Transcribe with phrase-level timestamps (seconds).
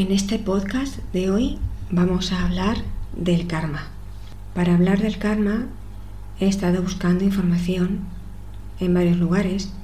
[0.00, 1.58] En este podcast de hoy
[1.90, 2.78] vamos a hablar
[3.14, 3.88] del karma.
[4.54, 5.66] Para hablar del karma
[6.40, 7.98] he estado buscando información
[8.80, 9.74] en varios lugares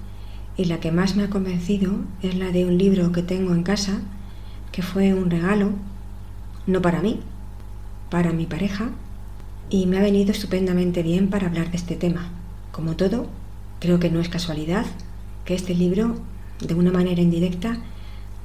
[0.56, 3.62] y la que más me ha convencido es la de un libro que tengo en
[3.62, 4.00] casa
[4.72, 5.72] que fue un regalo,
[6.66, 7.20] no para mí,
[8.08, 8.88] para mi pareja
[9.68, 12.30] y me ha venido estupendamente bien para hablar de este tema.
[12.72, 13.26] Como todo,
[13.80, 14.86] creo que no es casualidad
[15.44, 16.16] que este libro,
[16.66, 17.76] de una manera indirecta,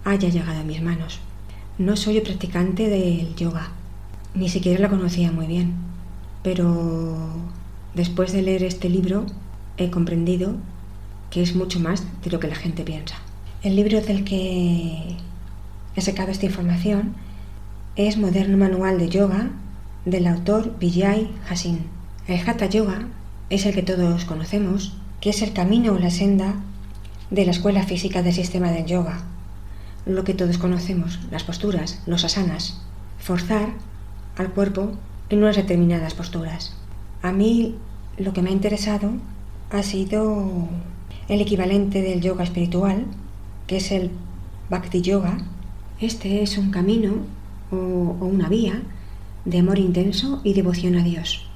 [0.03, 1.21] haya llegado a mis manos.
[1.77, 3.71] No soy practicante del yoga,
[4.35, 5.73] ni siquiera lo conocía muy bien,
[6.43, 7.17] pero
[7.95, 9.25] después de leer este libro
[9.77, 10.55] he comprendido
[11.29, 13.15] que es mucho más de lo que la gente piensa.
[13.63, 15.15] El libro del que
[15.95, 17.15] he sacado esta información
[17.95, 19.49] es Moderno Manual de Yoga
[20.05, 21.87] del autor Vijay Hasin.
[22.27, 23.07] El Hatha Yoga
[23.49, 26.55] es el que todos conocemos, que es el camino o la senda
[27.29, 29.23] de la escuela física del sistema del yoga,
[30.05, 32.81] lo que todos conocemos, las posturas, los asanas,
[33.19, 33.69] forzar
[34.37, 34.93] al cuerpo
[35.29, 36.75] en unas determinadas posturas.
[37.21, 37.75] A mí
[38.17, 39.11] lo que me ha interesado
[39.69, 40.67] ha sido
[41.27, 43.05] el equivalente del yoga espiritual,
[43.67, 44.11] que es el
[44.69, 45.37] Bhakti Yoga.
[45.99, 47.13] Este es un camino
[47.71, 47.75] o,
[48.19, 48.81] o una vía
[49.45, 51.47] de amor intenso y devoción a Dios.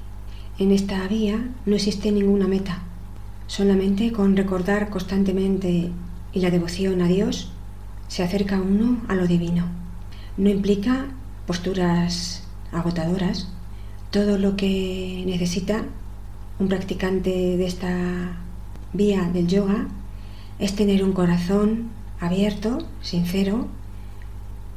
[0.58, 2.82] En esta vía no existe ninguna meta,
[3.46, 5.90] solamente con recordar constantemente
[6.32, 7.52] y la devoción a Dios
[8.08, 9.64] se acerca uno a lo divino.
[10.36, 11.06] No implica
[11.46, 13.48] posturas agotadoras.
[14.10, 15.84] Todo lo que necesita
[16.58, 18.36] un practicante de esta
[18.92, 19.88] vía del yoga
[20.58, 21.90] es tener un corazón
[22.20, 23.68] abierto, sincero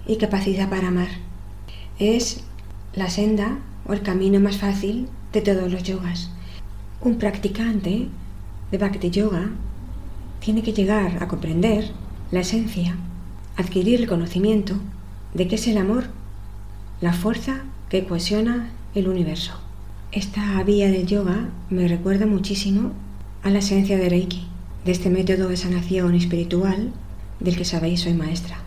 [0.05, 1.09] y capacidad para amar.
[1.99, 2.43] Es
[2.93, 6.31] la senda o el camino más fácil de todos los yogas.
[7.01, 8.09] Un practicante
[8.71, 9.49] de Bhakti Yoga
[10.39, 11.91] tiene que llegar a comprender
[12.31, 12.95] la esencia
[13.59, 14.75] adquirir el conocimiento
[15.33, 16.05] de qué es el amor,
[17.01, 19.51] la fuerza que cohesiona el universo.
[20.13, 22.93] Esta vía del yoga me recuerda muchísimo
[23.43, 24.47] a la esencia de Reiki,
[24.85, 26.93] de este método de sanación espiritual
[27.41, 28.59] del que sabéis soy maestra.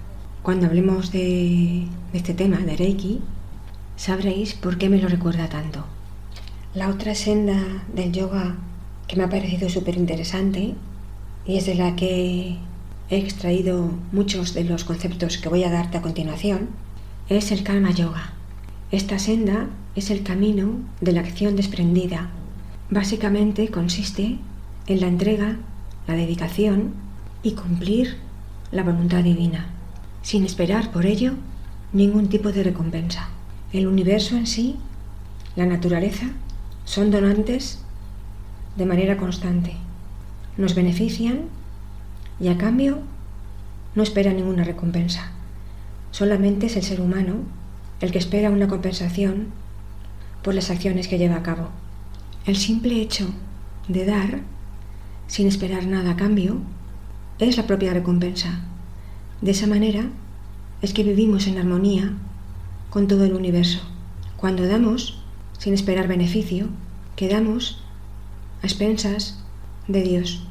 [0.42, 3.20] Cuando hablemos de, de este tema de Reiki,
[3.96, 5.86] sabréis por qué me lo recuerda tanto.
[6.74, 8.56] La otra senda del yoga
[9.08, 10.74] que me ha parecido súper interesante
[11.46, 12.58] y es de la que
[13.12, 16.70] he extraído muchos de los conceptos que voy a darte a continuación,
[17.28, 18.32] es el Karma Yoga.
[18.90, 22.30] Esta senda es el camino de la acción desprendida.
[22.88, 24.38] Básicamente consiste
[24.86, 25.58] en la entrega,
[26.06, 26.94] la dedicación
[27.42, 28.16] y cumplir
[28.70, 29.66] la voluntad divina,
[30.22, 31.34] sin esperar por ello
[31.92, 33.28] ningún tipo de recompensa.
[33.74, 34.76] El universo en sí,
[35.54, 36.28] la naturaleza,
[36.86, 37.84] son donantes
[38.76, 39.76] de manera constante.
[40.56, 41.50] Nos benefician
[42.40, 42.98] y a cambio
[43.94, 45.32] no espera ninguna recompensa.
[46.10, 47.36] Solamente es el ser humano
[48.00, 49.48] el que espera una compensación
[50.42, 51.68] por las acciones que lleva a cabo.
[52.44, 53.28] El simple hecho
[53.88, 54.40] de dar,
[55.28, 56.58] sin esperar nada a cambio,
[57.38, 58.60] es la propia recompensa.
[59.40, 60.06] De esa manera
[60.82, 62.12] es que vivimos en armonía
[62.90, 63.80] con todo el universo.
[64.36, 65.22] Cuando damos,
[65.58, 66.66] sin esperar beneficio,
[67.14, 67.80] quedamos
[68.62, 69.38] a expensas
[69.86, 70.42] de Dios.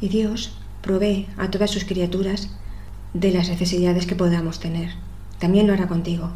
[0.00, 0.57] Y Dios
[0.88, 2.48] provee a todas sus criaturas
[3.12, 4.92] de las necesidades que podamos tener.
[5.38, 6.30] También lo hará contigo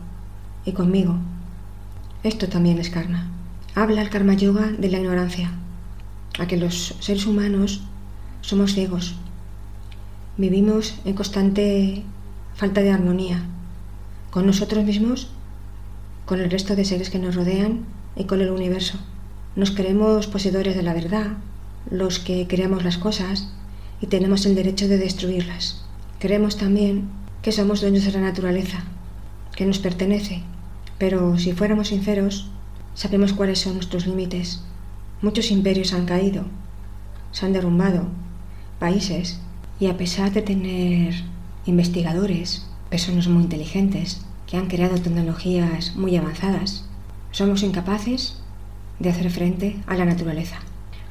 [0.67, 1.17] y conmigo.
[2.23, 3.31] Esto también es karma.
[3.75, 5.51] Habla el karma yoga de la ignorancia,
[6.39, 7.81] a que los seres humanos
[8.43, 9.15] somos ciegos.
[10.37, 12.03] Vivimos en constante
[12.55, 13.43] falta de armonía
[14.31, 15.31] con nosotros mismos,
[16.27, 17.87] con el resto de seres que nos rodean
[18.17, 18.99] y con el universo.
[19.57, 21.39] Nos creemos poseedores de la verdad,
[21.91, 23.49] los que creamos las cosas,
[24.03, 25.85] y tenemos el derecho de destruirlas.
[26.19, 27.09] Creemos también
[27.41, 28.85] que somos dueños de la naturaleza,
[29.55, 30.43] que nos pertenece,
[30.99, 32.51] pero si fuéramos sinceros,
[32.95, 34.63] sabemos cuáles son nuestros límites.
[35.23, 36.45] Muchos imperios han caído,
[37.31, 38.09] se han derrumbado,
[38.79, 39.39] países,
[39.79, 41.15] y a pesar de tener
[41.65, 46.85] investigadores, personas muy inteligentes, que han creado tecnologías muy avanzadas,
[47.31, 48.37] somos incapaces
[48.99, 50.59] de hacer frente a la naturaleza.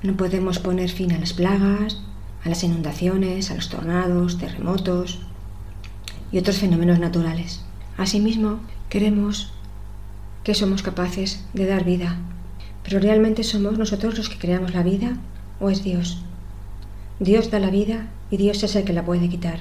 [0.03, 2.01] No podemos poner fin a las plagas,
[2.43, 5.19] a las inundaciones, a los tornados, terremotos
[6.31, 7.61] y otros fenómenos naturales.
[7.97, 8.59] Asimismo,
[8.89, 9.53] creemos
[10.43, 12.17] que somos capaces de dar vida,
[12.83, 15.17] pero realmente somos nosotros los que creamos la vida
[15.59, 16.23] o es Dios.
[17.19, 19.59] Dios da la vida y Dios es el que la puede quitar.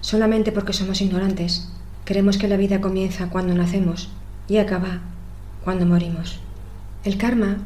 [0.00, 1.68] Solamente porque somos ignorantes,
[2.04, 4.08] creemos que la vida comienza cuando nacemos
[4.48, 5.00] y acaba
[5.64, 6.38] cuando morimos.
[7.04, 7.58] El karma,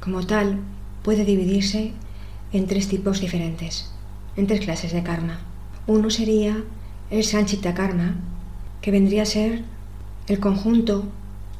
[0.00, 0.58] como tal,
[1.02, 1.92] puede dividirse
[2.52, 3.90] en tres tipos diferentes,
[4.36, 5.40] en tres clases de karma.
[5.86, 6.62] Uno sería
[7.10, 8.16] el Sanchita Karma,
[8.80, 9.62] que vendría a ser
[10.26, 11.04] el conjunto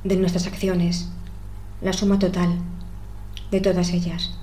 [0.04, 1.08] de nuestras acciones,
[1.80, 2.58] la suma total
[3.50, 4.34] de todas ellas,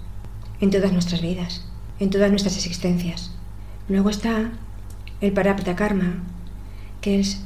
[0.60, 1.66] en todas nuestras vidas,
[2.00, 3.32] en todas nuestras existencias.
[3.88, 4.52] Luego está
[5.22, 6.24] el parapta karma,
[7.02, 7.42] que es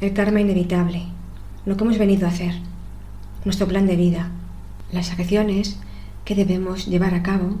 [0.00, 1.06] el karma inevitable,
[1.66, 2.54] lo que hemos venido a hacer,
[3.44, 4.30] nuestro plan de vida,
[4.92, 5.78] las acciones
[6.24, 7.56] que debemos llevar a cabo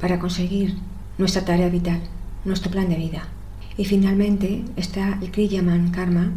[0.00, 0.76] para conseguir
[1.18, 2.00] nuestra tarea vital,
[2.44, 3.28] nuestro plan de vida.
[3.76, 6.32] Y finalmente está el Kriyaman Karma,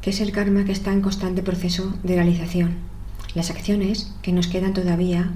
[0.00, 2.74] que es el karma que está en constante proceso de realización,
[3.34, 5.30] las acciones que nos quedan todavía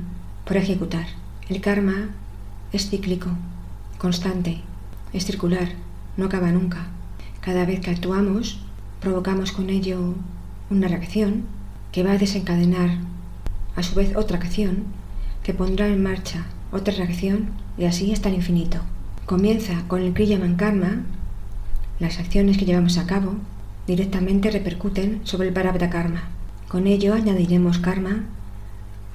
[0.44, 1.06] por ejecutar.
[1.48, 2.10] El karma
[2.72, 3.30] es cíclico,
[3.96, 4.60] constante,
[5.12, 5.70] es circular,
[6.16, 6.88] no acaba nunca.
[7.40, 8.60] Cada vez que actuamos,
[9.00, 10.14] provocamos con ello
[10.70, 11.44] una reacción
[11.92, 12.90] que va a desencadenar
[13.74, 14.84] a su vez otra acción
[15.42, 18.78] que pondrá en marcha otra reacción y así hasta el infinito.
[19.26, 21.02] Comienza con el Kriyaman Karma,
[21.98, 23.34] las acciones que llevamos a cabo
[23.86, 26.28] directamente repercuten sobre el Parabda Karma.
[26.68, 28.24] Con ello añadiremos karma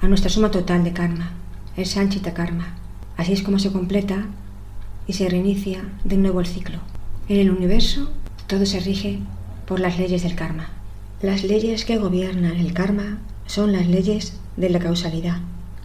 [0.00, 1.30] a nuestra suma total de karma,
[1.76, 2.74] el Sanchita Karma.
[3.16, 4.26] Así es como se completa
[5.06, 6.78] y se reinicia de nuevo el ciclo.
[7.28, 8.10] En el universo
[8.48, 9.20] todo se rige
[9.66, 10.70] por las leyes del karma.
[11.22, 15.38] Las leyes que gobiernan el karma son las leyes de la causalidad.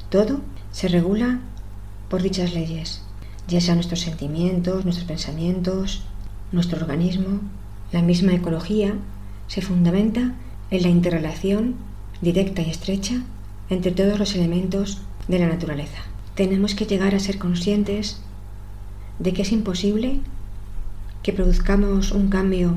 [0.10, 0.42] Todo
[0.72, 1.40] se regula
[2.10, 3.02] por dichas leyes,
[3.48, 6.04] ya sean nuestros sentimientos, nuestros pensamientos,
[6.52, 7.40] nuestro organismo,
[7.92, 8.96] la misma ecología
[9.48, 10.34] se fundamenta
[10.72, 11.76] en la interrelación
[12.22, 13.24] directa y estrecha
[13.70, 16.04] entre todos los elementos de la naturaleza.
[16.36, 18.22] Tenemos que llegar a ser conscientes
[19.20, 20.20] de que es imposible
[21.24, 22.76] que produzcamos un cambio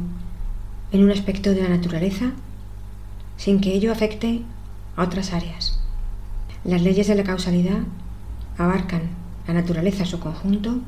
[0.92, 2.32] en un aspecto de la naturaleza
[3.36, 4.42] sin que ello afecte
[4.96, 5.80] a otras áreas.
[6.64, 7.80] Las leyes de la causalidad
[8.58, 10.78] abarcan la naturaleza su conjunto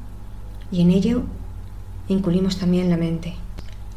[0.70, 1.22] y en ello
[2.08, 3.34] incluimos también la mente.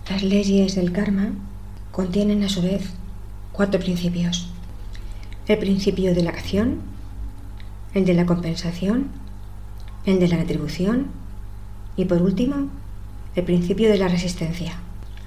[0.10, 1.32] Las leyes del karma
[1.92, 2.94] contienen a su vez
[3.52, 4.50] cuatro principios.
[5.48, 6.82] El principio de la acción,
[7.94, 9.08] el de la compensación,
[10.06, 11.08] el de la retribución
[11.96, 12.70] y por último,
[13.36, 14.74] el principio de la resistencia.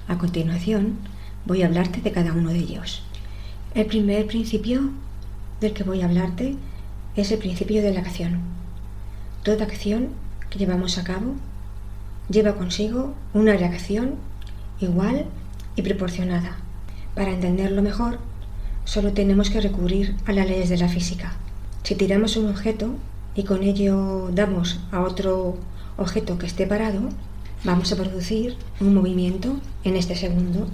[0.07, 0.97] A continuación,
[1.45, 3.03] voy a hablarte de cada uno de ellos.
[3.73, 4.89] El primer principio
[5.59, 6.55] del que voy a hablarte
[7.15, 8.39] es el principio de la acción.
[9.43, 10.09] Toda acción
[10.51, 11.33] que llevamos a cabo
[12.29, 14.13] lleva consigo una reacción
[14.79, 15.25] igual
[15.75, 16.57] y proporcionada.
[17.15, 18.19] Para entenderlo mejor,
[18.85, 21.33] solo tenemos que recurrir a las leyes de la física.
[21.81, 22.91] Si tiramos un objeto
[23.33, 25.57] y con ello damos a otro
[25.97, 27.09] objeto que esté parado,
[27.63, 30.67] vamos a producir un movimiento en este segundo.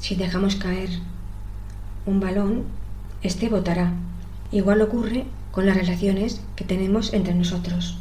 [0.00, 0.88] Si dejamos caer
[2.06, 2.64] un balón,
[3.22, 3.92] este botará.
[4.52, 7.98] Igual ocurre con las relaciones que tenemos entre nosotros.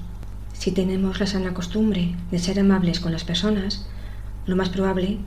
[0.57, 3.85] Si tenemos la sana costumbre de ser amables con las personas,
[4.47, 5.19] lo más probable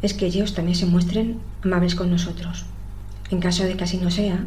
[0.00, 2.64] es que ellos también se muestren amables con nosotros.
[3.30, 4.44] En caso de que así no sea,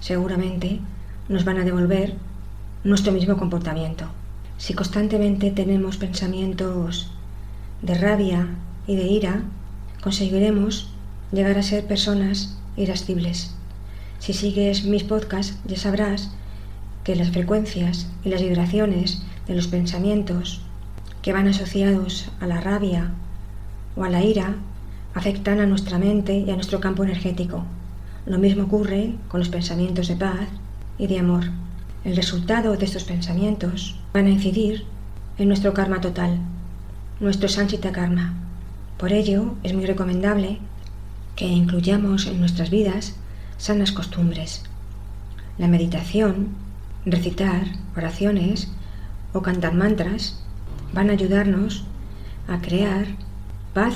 [0.00, 0.80] seguramente
[1.28, 2.14] nos van a devolver
[2.84, 4.06] nuestro mismo comportamiento.
[4.58, 7.10] Si constantemente tenemos pensamientos
[7.80, 8.48] de rabia
[8.86, 9.42] y de ira,
[10.02, 10.90] conseguiremos
[11.32, 13.54] llegar a ser personas irascibles.
[14.18, 16.32] Si sigues mis podcasts ya sabrás
[17.04, 20.60] que las frecuencias y las vibraciones de los pensamientos
[21.22, 23.10] que van asociados a la rabia
[23.96, 24.54] o a la ira
[25.14, 27.64] afectan a nuestra mente y a nuestro campo energético.
[28.26, 30.48] Lo mismo ocurre con los pensamientos de paz
[30.98, 31.44] y de amor.
[32.04, 34.84] El resultado de estos pensamientos van a incidir
[35.38, 36.38] en nuestro karma total,
[37.18, 38.34] nuestro sanchita karma.
[38.98, 40.58] Por ello, es muy recomendable
[41.36, 43.16] que incluyamos en nuestras vidas
[43.56, 44.62] sanas costumbres.
[45.56, 46.48] La meditación,
[47.04, 47.64] recitar
[47.96, 48.68] oraciones
[49.32, 50.40] o cantar mantras
[50.92, 51.84] van a ayudarnos
[52.46, 53.06] a crear
[53.74, 53.94] paz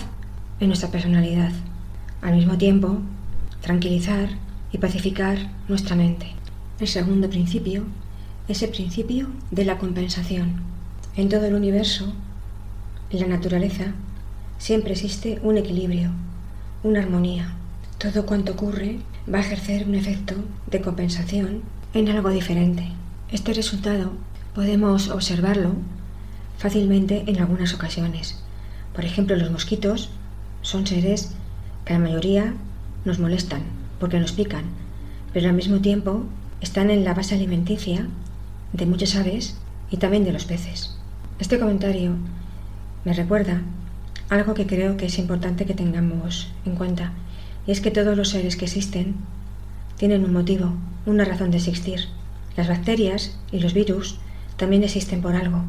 [0.61, 1.53] en nuestra personalidad.
[2.21, 2.99] Al mismo tiempo,
[3.61, 4.29] tranquilizar
[4.73, 6.33] y pacificar nuestra mente.
[6.79, 7.85] El segundo principio
[8.49, 10.61] es el principio de la compensación.
[11.17, 12.13] En todo el universo,
[13.11, 13.93] en la naturaleza,
[14.59, 16.11] siempre existe un equilibrio,
[16.83, 17.55] una armonía.
[17.99, 18.99] Todo cuanto ocurre
[19.33, 20.35] va a ejercer un efecto
[20.71, 21.63] de compensación
[21.95, 22.89] en algo diferente.
[23.31, 24.13] Este resultado
[24.55, 25.73] podemos observarlo
[26.59, 28.39] fácilmente en algunas ocasiones.
[28.95, 30.11] Por ejemplo, los mosquitos
[30.61, 31.33] son seres
[31.85, 32.55] que la mayoría
[33.05, 33.63] nos molestan
[33.99, 34.65] porque nos pican,
[35.33, 36.25] pero al mismo tiempo
[36.61, 38.07] están en la base alimenticia
[38.73, 39.57] de muchas aves
[39.91, 40.97] y también de los peces.
[41.39, 42.13] Este comentario
[43.05, 43.63] me recuerda
[44.29, 47.13] algo que creo que es importante que tengamos en cuenta,
[47.67, 49.17] y es que todos los seres que existen
[49.97, 50.75] tienen un motivo,
[51.07, 52.01] una razón de existir.
[52.57, 54.19] Las bacterias y los virus
[54.63, 55.65] también existen por algo.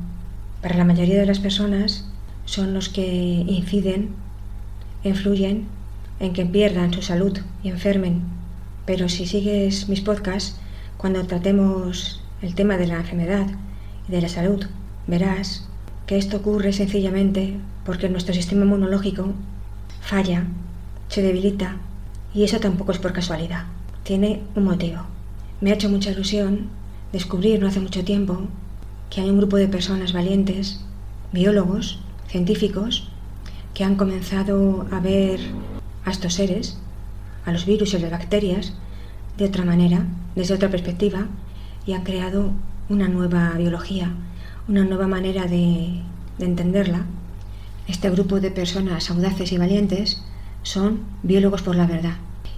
[0.61, 2.05] Para la mayoría de las personas
[2.45, 4.09] son los que inciden
[5.03, 5.65] influyen
[6.19, 8.21] en que pierdan su salud y enfermen.
[8.85, 10.59] Pero si sigues mis podcasts,
[10.97, 13.47] cuando tratemos el tema de la enfermedad
[14.07, 14.63] y de la salud,
[15.07, 15.67] verás
[16.05, 17.57] que esto ocurre sencillamente
[17.87, 19.33] porque nuestro sistema inmunológico
[20.01, 20.45] falla,
[21.07, 21.77] se debilita
[22.31, 23.63] y eso tampoco es por casualidad,
[24.03, 24.99] tiene un motivo.
[25.61, 26.67] Me ha hecho mucha ilusión
[27.11, 28.49] descubrir no hace mucho tiempo
[29.13, 30.79] que hay un grupo de personas valientes,
[31.31, 33.09] biólogos, científicos,
[33.75, 35.39] que han comenzado a ver
[36.03, 36.79] a estos seres,
[37.45, 38.73] a los virus y las bacterias,
[39.37, 41.27] de otra manera, desde otra perspectiva,
[41.85, 42.53] y han creado
[42.89, 44.11] una nueva biología,
[44.67, 46.01] una nueva manera de,
[46.39, 47.05] de entenderla.
[47.87, 50.23] Este grupo de personas audaces y valientes
[50.63, 52.15] son biólogos por la verdad.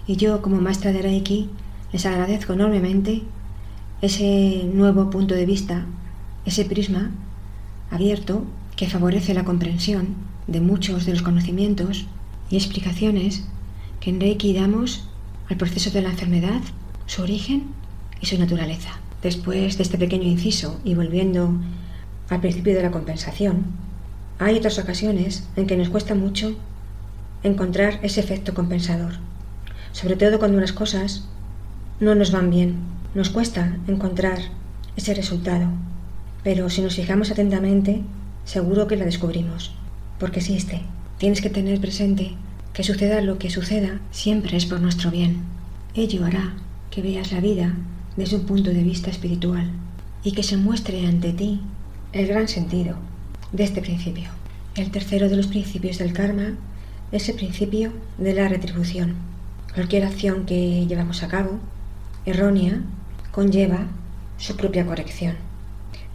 [0.07, 1.49] Y yo, como maestra de Reiki,
[1.91, 3.23] les agradezco enormemente
[4.01, 5.85] ese nuevo punto de vista,
[6.45, 7.11] ese prisma
[7.91, 8.43] abierto
[8.75, 10.15] que favorece la comprensión
[10.47, 12.05] de muchos de los conocimientos
[12.49, 13.45] y explicaciones
[13.99, 15.07] que en Reiki damos
[15.49, 16.61] al proceso de la enfermedad,
[17.05, 17.63] su origen
[18.21, 18.99] y su naturaleza.
[19.21, 21.51] Después de este pequeño inciso y volviendo
[22.29, 23.65] al principio de la compensación,
[24.37, 26.55] hay otras ocasiones en que nos cuesta mucho
[27.43, 29.13] encontrar ese efecto compensador,
[29.91, 31.27] sobre todo cuando las cosas
[31.99, 32.75] no nos van bien.
[33.13, 34.39] Nos cuesta encontrar
[34.97, 35.67] ese resultado,
[36.45, 38.03] pero si nos fijamos atentamente,
[38.43, 39.73] seguro que la descubrimos,
[40.19, 40.83] porque existe.
[41.17, 42.33] Tienes que tener presente
[42.71, 45.37] que suceda lo que suceda, siempre es por nuestro bien.
[45.95, 46.53] Ello hará
[46.91, 47.73] que veas la vida
[48.15, 49.71] desde un punto de vista espiritual
[50.23, 51.61] y que se muestre ante ti
[52.13, 52.95] el gran sentido
[53.51, 54.29] de este principio.
[54.75, 56.57] El tercero de los principios del karma
[57.11, 59.15] es el principio de la retribución.
[59.73, 61.57] Cualquier acción que llevamos a cabo,
[62.23, 62.83] errónea,
[63.31, 63.87] conlleva
[64.37, 65.54] su propia corrección.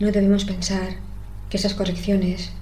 [0.01, 0.97] No debemos pensar
[1.51, 2.53] que esas correcciones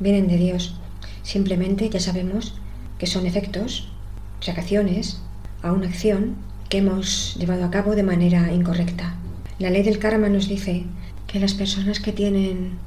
[0.00, 0.74] vienen de Dios.
[1.22, 2.54] Simplemente ya sabemos
[2.98, 3.92] que son efectos,
[4.40, 5.20] reacciones
[5.62, 6.36] a una acción
[6.70, 9.16] que hemos llevado a cabo de manera incorrecta.
[9.58, 10.84] La ley del karma nos dice
[11.26, 12.78] que las personas que tienen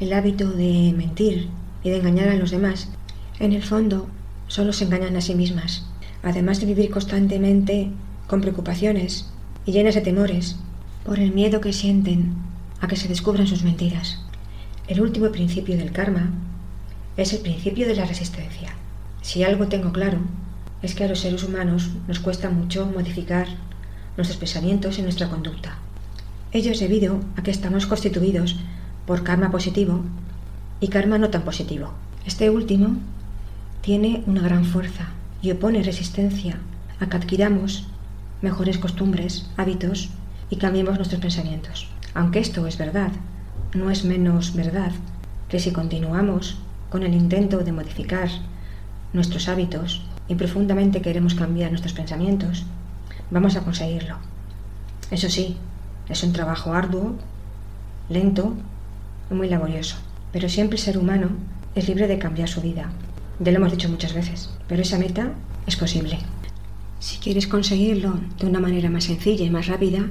[0.00, 1.48] el hábito de mentir
[1.84, 2.88] y de engañar a los demás,
[3.38, 4.08] en el fondo
[4.48, 5.86] solo se engañan a sí mismas,
[6.24, 7.90] además de vivir constantemente
[8.26, 9.30] con preocupaciones
[9.64, 10.56] y llenas de temores
[11.04, 12.34] por el miedo que sienten
[12.80, 14.18] a que se descubran sus mentiras.
[14.88, 16.30] El último principio del karma
[17.16, 18.74] es el principio de la resistencia.
[19.22, 20.18] Si algo tengo claro,
[20.82, 23.48] es que a los seres humanos nos cuesta mucho modificar
[24.16, 25.78] nuestros pensamientos y nuestra conducta.
[26.52, 28.56] Ello es debido a que estamos constituidos
[29.06, 30.02] por karma positivo
[30.80, 31.92] y karma no tan positivo.
[32.24, 32.96] Este último
[33.80, 35.08] tiene una gran fuerza
[35.42, 36.58] y opone resistencia
[37.00, 37.86] a que adquiramos
[38.42, 40.10] mejores costumbres, hábitos
[40.50, 41.88] y cambiemos nuestros pensamientos.
[42.16, 43.12] Aunque esto es verdad,
[43.74, 44.90] no es menos verdad
[45.50, 46.56] que si continuamos
[46.88, 48.30] con el intento de modificar
[49.12, 52.64] nuestros hábitos y profundamente queremos cambiar nuestros pensamientos,
[53.30, 54.16] vamos a conseguirlo.
[55.10, 55.58] Eso sí,
[56.08, 57.16] es un trabajo arduo,
[58.08, 58.54] lento
[59.30, 59.96] y muy laborioso,
[60.32, 61.28] pero siempre el ser humano
[61.74, 62.92] es libre de cambiar su vida.
[63.40, 65.32] Ya lo hemos dicho muchas veces, pero esa meta
[65.66, 66.18] es posible.
[66.98, 70.06] Si quieres conseguirlo de una manera más sencilla y más rápida,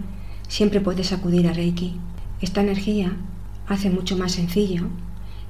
[0.47, 1.95] siempre puedes acudir a Reiki.
[2.41, 3.15] Esta energía
[3.67, 4.87] hace mucho más sencillo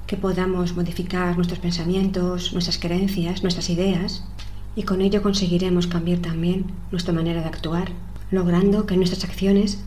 [0.06, 4.24] que podamos modificar nuestros pensamientos, nuestras creencias, nuestras ideas,
[4.76, 7.90] y con ello conseguiremos cambiar también nuestra manera de actuar,
[8.30, 9.80] logrando que nuestras acciones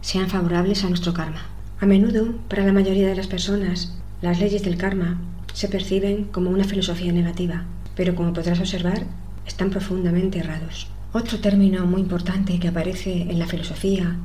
[0.00, 1.42] sean favorables a nuestro karma.
[1.80, 5.20] A menudo, para la mayoría de las personas, las leyes del karma
[5.52, 7.64] se perciben como una filosofía negativa,
[7.96, 9.06] pero como podrás observar,
[9.46, 10.88] están profundamente errados.
[11.12, 14.16] Otro término muy importante que aparece en la filosofía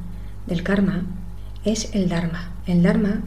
[0.49, 1.03] del karma
[1.63, 2.51] es el Dharma.
[2.65, 3.21] El Dharma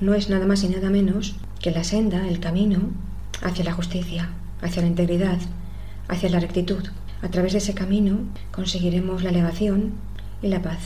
[0.00, 2.80] no es nada más y nada menos que la senda, el camino
[3.42, 4.30] hacia la justicia,
[4.62, 5.38] hacia la integridad,
[6.08, 6.82] hacia la rectitud.
[7.20, 8.20] A través de ese camino
[8.52, 9.92] conseguiremos la elevación
[10.40, 10.78] y la paz.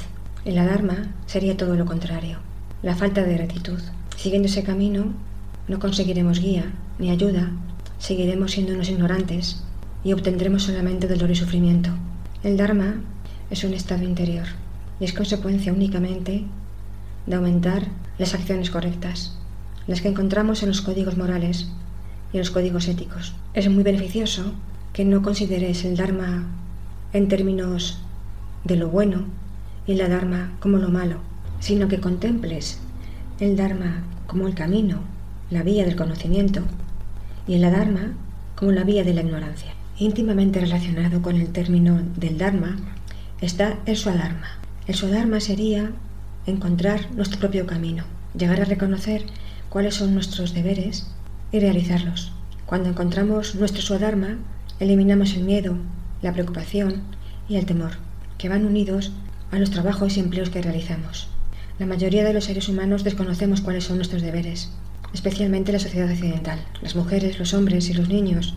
[0.44, 2.38] En la Dharma sería todo lo contrario,
[2.82, 3.80] la falta de rectitud.
[4.16, 5.12] Siguiendo ese camino
[5.68, 7.52] no conseguiremos guía ni ayuda,
[7.98, 9.62] seguiremos siendo unos ignorantes
[10.02, 11.90] y obtendremos solamente dolor y sufrimiento.
[12.42, 12.96] El Dharma
[13.50, 14.46] es un estado interior
[15.00, 16.44] y es consecuencia únicamente
[17.26, 17.88] de aumentar
[18.18, 19.36] las acciones correctas,
[19.86, 21.68] las que encontramos en los códigos morales
[22.32, 23.34] y en los códigos éticos.
[23.54, 24.52] Es muy beneficioso
[24.92, 26.46] que no consideres el Dharma
[27.12, 27.98] en términos
[28.64, 29.24] de lo bueno
[29.86, 31.18] y la Dharma como lo malo,
[31.60, 32.78] sino que contemples
[33.40, 35.00] el Dharma como el camino,
[35.50, 36.62] la vía del conocimiento,
[37.46, 38.14] y el Dharma
[38.56, 39.72] como la vía de la ignorancia.
[39.98, 42.76] Íntimamente relacionado con el término del Dharma
[43.40, 44.65] está el Swadharma.
[44.86, 45.90] El Swadharma sería
[46.46, 48.04] encontrar nuestro propio camino,
[48.38, 49.26] llegar a reconocer
[49.68, 51.08] cuáles son nuestros deberes
[51.50, 52.32] y realizarlos.
[52.66, 54.38] Cuando encontramos nuestro Swadharma,
[54.78, 55.76] eliminamos el miedo
[56.22, 57.02] la preocupación
[57.48, 57.92] y el temor,
[58.38, 59.12] que van unidos
[59.50, 61.28] a los trabajos y empleos que realizamos.
[61.78, 64.70] La mayoría de los seres humanos desconocemos cuáles son nuestros deberes,
[65.12, 66.64] especialmente la sociedad occidental.
[66.80, 68.54] Las mujeres, los hombres y los niños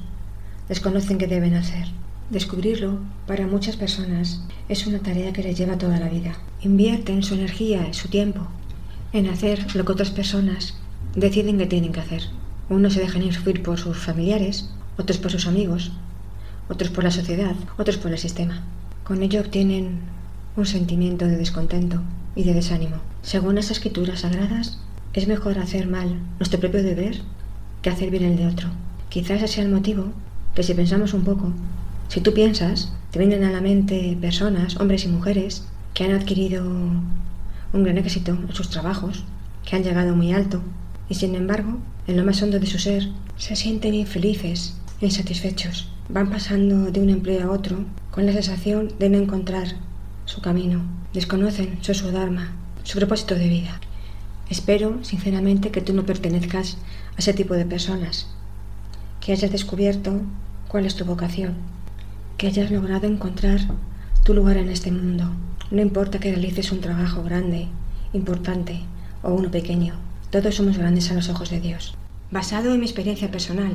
[0.68, 1.86] desconocen qué deben hacer.
[2.30, 6.38] Descubrirlo, para muchas personas, es una tarea que les lleva toda la vida.
[6.62, 8.48] Invierten su energía y su tiempo
[9.14, 10.76] en hacer lo que otras personas
[11.16, 12.22] deciden que tienen que hacer.
[12.70, 15.92] Unos se dejan influir por sus familiares, otros por sus amigos,
[16.70, 18.62] otros por la sociedad, otros por el sistema.
[19.04, 19.98] Con ello obtienen
[20.56, 22.04] un sentimiento de descontento
[22.36, 22.98] y de desánimo.
[23.24, 24.78] Según las escrituras sagradas,
[25.14, 27.22] es mejor hacer mal nuestro propio deber
[27.82, 28.70] que hacer bien el de otro.
[29.10, 30.12] Quizás ese sea el motivo
[30.54, 31.54] que si pensamos un poco,
[32.10, 35.64] si tú piensas, te vienen a la mente personas, hombres y mujeres,
[35.94, 39.24] que han adquirido un gran éxito en sus trabajos,
[39.64, 40.62] que han llegado muy alto,
[41.08, 45.92] y sin embargo, en lo más hondo de su ser, se sienten infelices, insatisfechos.
[46.10, 49.68] Van pasando de un empleo a otro con la sensación de no encontrar
[50.26, 50.82] su camino.
[51.14, 53.80] Desconocen su Dharma, su propósito de vida.
[54.50, 56.78] Espero, sinceramente, que tú no pertenezcas
[57.16, 58.28] a ese tipo de personas,
[59.22, 60.22] que hayas descubierto
[60.68, 61.54] cuál es tu vocación,
[62.40, 63.60] que hayas logrado encontrar
[64.24, 65.26] tu lugar en este mundo.
[65.72, 67.68] No importa que realices un trabajo grande,
[68.14, 68.80] importante
[69.22, 69.96] o uno pequeño,
[70.32, 71.96] todos somos grandes a los ojos de Dios.
[72.32, 73.74] Basado en mi experiencia personal,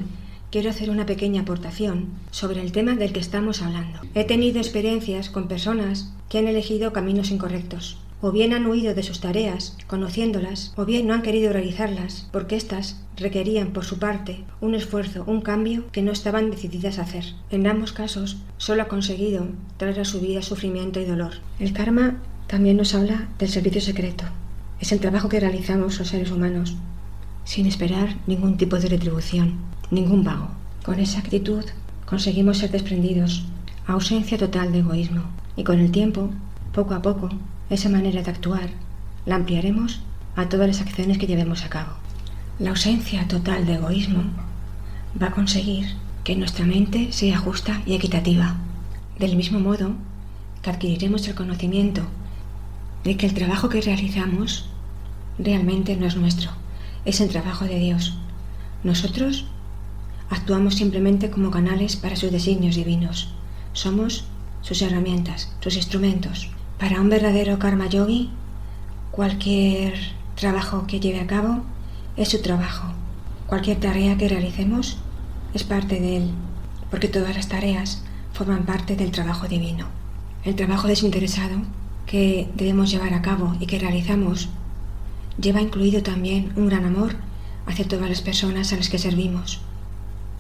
[0.50, 4.00] quiero hacer una pequeña aportación sobre el tema del que estamos hablando.
[4.14, 9.02] He tenido experiencias con personas que han elegido caminos incorrectos, o bien han huido de
[9.02, 14.44] sus tareas, conociéndolas, o bien no han querido realizarlas, porque éstas requerían por su parte
[14.62, 17.34] un esfuerzo, un cambio que no estaban decididas a hacer.
[17.50, 21.32] En ambos casos, solo ha conseguido traer a su vida sufrimiento y dolor.
[21.58, 24.24] El karma también nos habla del servicio secreto.
[24.80, 26.76] Es el trabajo que realizamos los seres humanos,
[27.44, 29.58] sin esperar ningún tipo de retribución,
[29.90, 30.48] ningún vago.
[30.82, 31.64] Con esa actitud
[32.06, 33.44] conseguimos ser desprendidos,
[33.86, 35.24] ausencia total de egoísmo,
[35.56, 36.30] y con el tiempo,
[36.72, 37.28] poco a poco,
[37.70, 38.68] esa manera de actuar
[39.26, 40.00] la ampliaremos
[40.36, 41.92] a todas las acciones que llevemos a cabo.
[42.58, 44.24] La ausencia total de egoísmo
[45.20, 48.56] va a conseguir que nuestra mente sea justa y equitativa,
[49.18, 49.92] del mismo modo
[50.62, 52.02] que adquiriremos el conocimiento
[53.04, 54.66] de que el trabajo que realizamos
[55.38, 56.50] realmente no es nuestro,
[57.04, 58.16] es el trabajo de Dios.
[58.82, 59.46] Nosotros
[60.30, 63.34] actuamos simplemente como canales para sus designios divinos.
[63.72, 64.24] Somos
[64.62, 66.53] sus herramientas, sus instrumentos.
[66.78, 68.30] Para un verdadero karma yogi,
[69.12, 69.94] cualquier
[70.34, 71.62] trabajo que lleve a cabo
[72.16, 72.88] es su trabajo.
[73.46, 74.98] Cualquier tarea que realicemos
[75.54, 76.30] es parte de él,
[76.90, 79.86] porque todas las tareas forman parte del trabajo divino.
[80.44, 81.62] El trabajo desinteresado
[82.06, 84.48] que debemos llevar a cabo y que realizamos
[85.40, 87.14] lleva incluido también un gran amor
[87.66, 89.60] hacia todas las personas a las que servimos,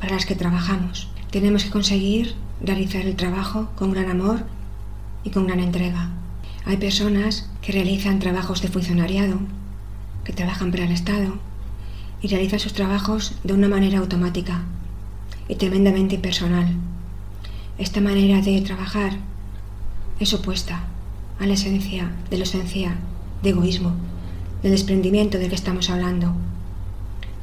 [0.00, 1.08] para las que trabajamos.
[1.30, 4.44] Tenemos que conseguir realizar el trabajo con gran amor
[5.22, 6.10] y con gran entrega.
[6.66, 9.38] Hay personas que realizan trabajos de funcionariado,
[10.24, 11.34] que trabajan para el Estado
[12.22, 14.62] y realizan sus trabajos de una manera automática
[15.46, 16.68] y tremendamente impersonal.
[17.76, 19.18] Esta manera de trabajar
[20.18, 20.84] es opuesta
[21.38, 22.96] a la esencia de la esencia
[23.42, 23.92] de egoísmo
[24.62, 26.32] del desprendimiento del que estamos hablando.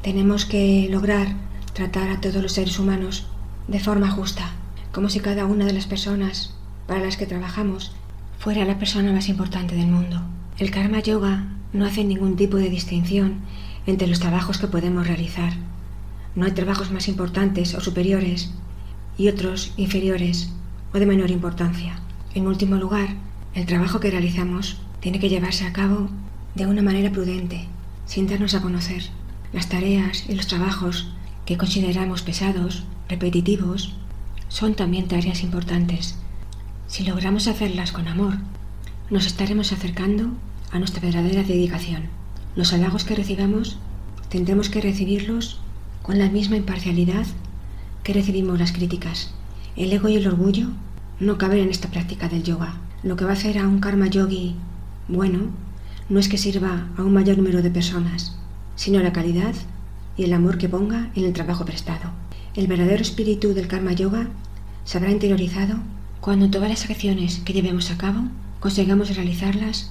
[0.02, 1.28] Tenemos que lograr
[1.74, 3.26] tratar a todos los seres humanos
[3.68, 4.50] de forma justa,
[4.90, 6.54] como si cada una de las personas
[6.88, 7.92] para las que trabajamos
[8.42, 10.20] fuera la persona más importante del mundo.
[10.58, 13.36] El karma yoga no hace ningún tipo de distinción
[13.86, 15.52] entre los trabajos que podemos realizar.
[16.34, 18.50] No hay trabajos más importantes o superiores
[19.16, 20.50] y otros inferiores
[20.92, 22.00] o de menor importancia.
[22.34, 23.10] En último lugar,
[23.54, 26.08] el trabajo que realizamos tiene que llevarse a cabo
[26.56, 27.68] de una manera prudente,
[28.06, 29.04] sin darnos a conocer.
[29.52, 31.12] Las tareas y los trabajos
[31.46, 33.94] que consideramos pesados, repetitivos,
[34.48, 36.18] son también tareas importantes.
[36.92, 38.34] Si logramos hacerlas con amor,
[39.08, 40.26] nos estaremos acercando
[40.72, 42.02] a nuestra verdadera dedicación.
[42.54, 43.78] Los halagos que recibamos
[44.28, 45.58] tendremos que recibirlos
[46.02, 47.24] con la misma imparcialidad
[48.04, 49.32] que recibimos las críticas.
[49.74, 50.66] El ego y el orgullo
[51.18, 52.74] no caben en esta práctica del yoga.
[53.02, 54.54] Lo que va a hacer a un karma yogi
[55.08, 55.46] bueno
[56.10, 58.36] no es que sirva a un mayor número de personas,
[58.76, 59.54] sino la calidad
[60.18, 62.10] y el amor que ponga en el trabajo prestado.
[62.54, 64.28] El verdadero espíritu del karma yoga
[64.84, 65.76] se habrá interiorizado
[66.22, 68.20] cuando todas las acciones que llevemos a cabo
[68.60, 69.90] consigamos realizarlas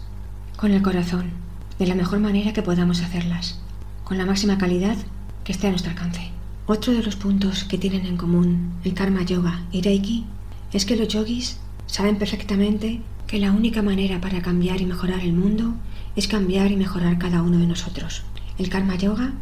[0.56, 1.32] con el corazón,
[1.78, 3.60] de la mejor manera que podamos hacerlas,
[4.06, 4.96] con la máxima calidad
[5.44, 6.30] que esté a nuestro alcance.
[6.67, 10.26] Otro de los puntos que tienen en común el karma yoga y reiki
[10.72, 15.34] es que los yogis saben perfectamente que la única manera para cambiar y mejorar el
[15.34, 15.74] mundo
[16.15, 18.24] es cambiar y mejorar cada uno de nosotros.
[18.58, 19.34] El karma yoga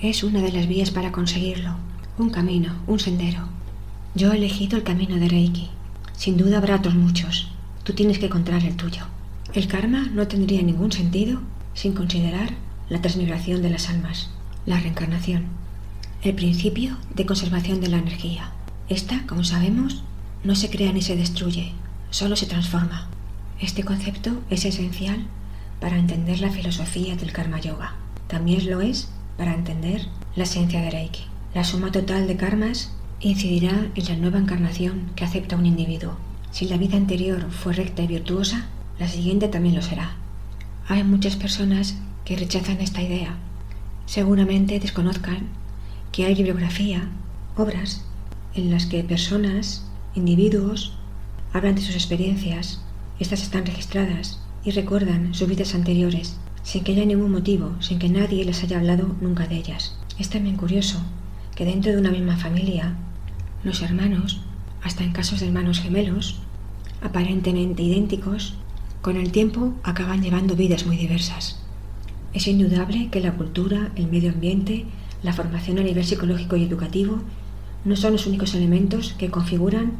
[0.00, 1.74] es una de las vías para conseguirlo,
[2.16, 3.46] un camino, un sendero.
[4.14, 5.68] Yo he elegido el camino de Reiki.
[6.20, 7.48] Sin duda habrá otros muchos.
[7.82, 9.06] Tú tienes que encontrar el tuyo.
[9.54, 11.40] El karma no tendría ningún sentido
[11.72, 12.50] sin considerar
[12.90, 14.28] la transmigración de las almas,
[14.66, 15.46] la reencarnación,
[16.20, 18.52] el principio de conservación de la energía.
[18.90, 20.02] Esta, como sabemos,
[20.44, 21.72] no se crea ni se destruye,
[22.10, 23.08] solo se transforma.
[23.58, 25.24] Este concepto es esencial
[25.80, 27.94] para entender la filosofía del karma yoga.
[28.26, 30.06] También lo es para entender
[30.36, 31.24] la esencia de Reiki.
[31.54, 36.16] La suma total de karmas incidirá en la nueva encarnación que acepta un individuo.
[36.50, 38.66] Si la vida anterior fue recta y virtuosa,
[38.98, 40.16] la siguiente también lo será.
[40.88, 43.36] Hay muchas personas que rechazan esta idea.
[44.06, 45.48] Seguramente desconozcan
[46.12, 47.08] que hay bibliografía,
[47.56, 48.04] obras,
[48.54, 50.96] en las que personas, individuos,
[51.52, 52.82] hablan de sus experiencias,
[53.18, 58.08] estas están registradas y recuerdan sus vidas anteriores, sin que haya ningún motivo, sin que
[58.08, 59.96] nadie les haya hablado nunca de ellas.
[60.18, 61.02] Es también curioso
[61.54, 62.96] que dentro de una misma familia,
[63.64, 64.40] los hermanos,
[64.82, 66.38] hasta en casos de hermanos gemelos,
[67.02, 68.54] aparentemente idénticos,
[69.02, 71.60] con el tiempo acaban llevando vidas muy diversas.
[72.32, 74.86] Es indudable que la cultura, el medio ambiente,
[75.22, 77.20] la formación a nivel psicológico y educativo
[77.84, 79.92] no son los únicos elementos que configuran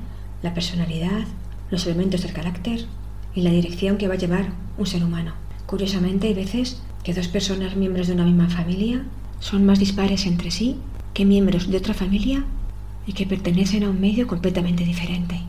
[0.43, 1.25] la personalidad,
[1.71, 2.87] los elementos del carácter
[3.35, 5.33] y la dirección que va a llevar un ser humano.
[5.67, 9.05] Curiosamente, hay veces que dos personas miembros de una misma familia
[9.39, 10.77] son más dispares entre sí
[11.15, 12.45] que miembros de otra familia
[13.07, 15.41] y que pertenecen a un medio completamente diferente.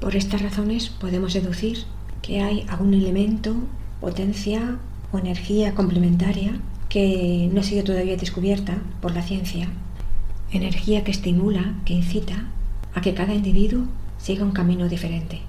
[0.00, 1.84] Por estas razones podemos deducir
[2.22, 3.54] que hay algún elemento,
[4.00, 4.78] potencia
[5.12, 9.68] o energía complementaria que no ha sido todavía descubierta por la ciencia.
[10.50, 12.46] Energía que estimula, que incita
[12.94, 13.84] a que cada individuo
[14.18, 15.40] siga un camino diferente.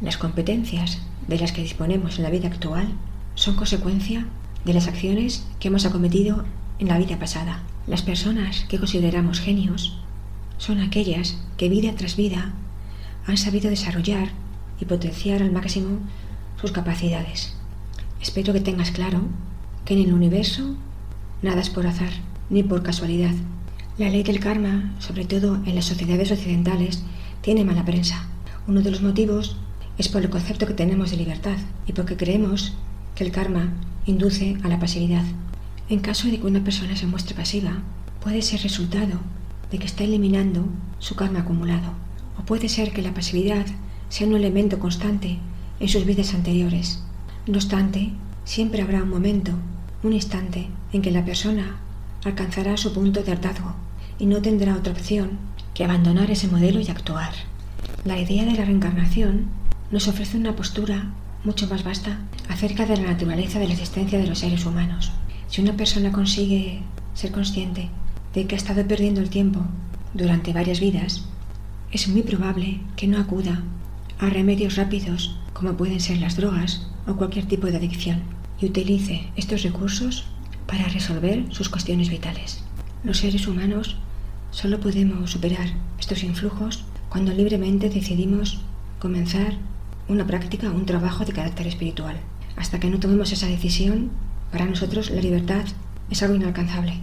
[0.00, 2.88] Las competencias de las que disponemos en la vida actual
[3.34, 4.26] son consecuencia
[4.64, 6.44] de las acciones que hemos acometido
[6.78, 7.62] en la vida pasada.
[7.86, 10.01] Las personas que consideramos genios
[10.62, 12.52] son aquellas que vida tras vida
[13.26, 14.28] han sabido desarrollar
[14.78, 15.98] y potenciar al máximo
[16.60, 17.54] sus capacidades.
[18.20, 19.22] Espero que tengas claro
[19.84, 20.76] que en el universo
[21.42, 22.12] nada es por azar
[22.48, 23.34] ni por casualidad.
[23.98, 27.02] La ley del karma, sobre todo en las sociedades occidentales,
[27.40, 28.24] tiene mala prensa.
[28.68, 29.56] Uno de los motivos
[29.98, 32.72] es por el concepto que tenemos de libertad y porque creemos
[33.16, 33.72] que el karma
[34.06, 35.24] induce a la pasividad.
[35.88, 37.82] En caso de que una persona se muestre pasiva,
[38.22, 39.18] puede ser resultado
[39.72, 40.66] de que está eliminando
[40.98, 41.92] su karma acumulado,
[42.38, 43.66] o puede ser que la pasividad
[44.10, 45.38] sea un elemento constante
[45.80, 47.02] en sus vidas anteriores.
[47.46, 48.12] No obstante,
[48.44, 49.52] siempre habrá un momento,
[50.02, 51.78] un instante, en que la persona
[52.22, 53.74] alcanzará su punto de hartazgo
[54.18, 55.38] y no tendrá otra opción
[55.74, 57.32] que abandonar ese modelo y actuar.
[58.04, 59.46] La idea de la reencarnación
[59.90, 61.12] nos ofrece una postura
[61.44, 65.12] mucho más vasta acerca de la naturaleza de la existencia de los seres humanos.
[65.48, 66.82] Si una persona consigue
[67.14, 67.88] ser consciente
[68.34, 69.60] de que ha estado perdiendo el tiempo
[70.14, 71.24] durante varias vidas,
[71.90, 73.62] es muy probable que no acuda
[74.18, 78.22] a remedios rápidos como pueden ser las drogas o cualquier tipo de adicción
[78.60, 80.24] y utilice estos recursos
[80.66, 82.62] para resolver sus cuestiones vitales.
[83.04, 83.96] Los seres humanos
[84.50, 85.68] solo podemos superar
[85.98, 88.60] estos influjos cuando libremente decidimos
[88.98, 89.54] comenzar
[90.08, 92.16] una práctica o un trabajo de carácter espiritual.
[92.56, 94.10] Hasta que no tomemos esa decisión,
[94.50, 95.64] para nosotros la libertad
[96.10, 96.94] es algo inalcanzable.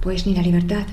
[0.00, 0.86] Pues ni la libertad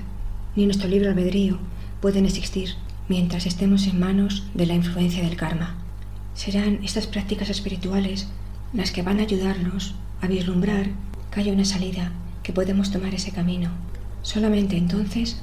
[0.58, 1.60] ni nuestro libre albedrío
[2.02, 2.72] pueden existir
[3.08, 5.78] mientras estemos en manos de la influencia del karma.
[6.34, 8.28] Serán estas prácticas espirituales
[8.74, 10.90] las que van a ayudarnos a vislumbrar
[11.32, 12.12] que hay una salida,
[12.44, 13.70] que podemos tomar ese camino.
[14.24, 15.42] Solamente entonces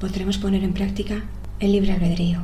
[0.00, 1.22] podremos poner en práctica
[1.60, 2.40] el libre albedrío.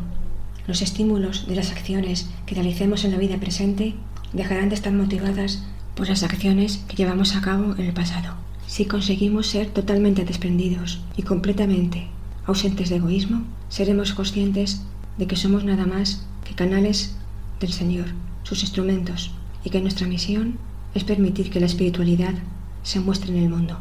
[0.69, 3.95] Los estímulos de las acciones que realicemos en la vida presente
[4.33, 5.65] dejarán de estar motivadas
[5.97, 8.44] por las acciones que llevamos a cabo en el pasado.
[8.67, 12.09] Si conseguimos ser totalmente desprendidos y completamente
[12.47, 14.83] ausentes de egoísmo, seremos conscientes
[15.19, 17.17] de que somos nada más que canales
[17.61, 18.07] del Señor,
[18.43, 19.31] sus instrumentos,
[19.65, 20.59] y que nuestra misión
[20.95, 22.35] es permitir que la espiritualidad
[22.83, 23.79] se muestre en el mundo.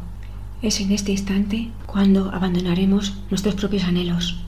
[0.62, 4.40] Es en este instante cuando abandonaremos nuestros propios anhelos.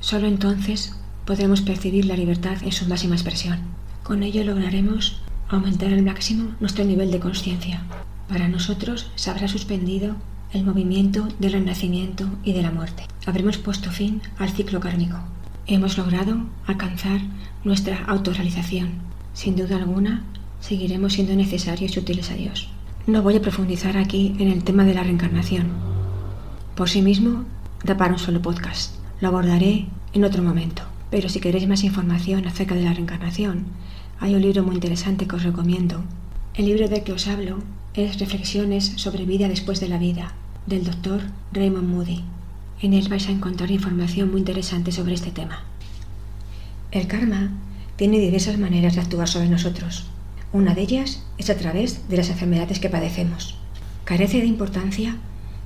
[0.00, 3.58] Solo entonces podremos percibir la libertad en su máxima expresión.
[4.04, 7.82] Con ello lograremos aumentar al máximo nuestro nivel de conciencia.
[8.28, 10.14] Para nosotros se habrá suspendido
[10.52, 13.04] el movimiento del renacimiento y de la muerte.
[13.26, 15.18] Habremos puesto fin al ciclo kármico.
[15.66, 17.20] Hemos logrado alcanzar
[17.64, 18.90] nuestra autorrealización.
[19.32, 20.24] Sin duda alguna,
[20.60, 22.68] seguiremos siendo necesarios y útiles a Dios.
[23.06, 25.68] No voy a profundizar aquí en el tema de la reencarnación.
[26.74, 27.44] Por sí mismo,
[27.82, 28.94] da para un solo podcast.
[29.20, 30.82] Lo abordaré en otro momento.
[31.10, 33.64] Pero si queréis más información acerca de la reencarnación,
[34.20, 36.04] hay un libro muy interesante que os recomiendo.
[36.54, 37.58] El libro del que os hablo
[37.98, 40.32] es Reflexiones sobre vida después de la vida,
[40.66, 41.20] del doctor
[41.52, 42.22] Raymond Moody.
[42.80, 45.64] En él vais a encontrar información muy interesante sobre este tema.
[46.92, 47.50] El karma
[47.96, 50.06] tiene diversas maneras de actuar sobre nosotros.
[50.52, 53.58] Una de ellas es a través de las enfermedades que padecemos.
[54.04, 55.16] Carece de importancia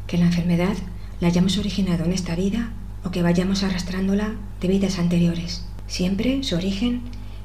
[0.06, 0.76] que la enfermedad
[1.20, 2.72] la hayamos originado en esta vida
[3.04, 5.66] o que vayamos arrastrándola de vidas anteriores.
[5.86, 7.02] Siempre su origen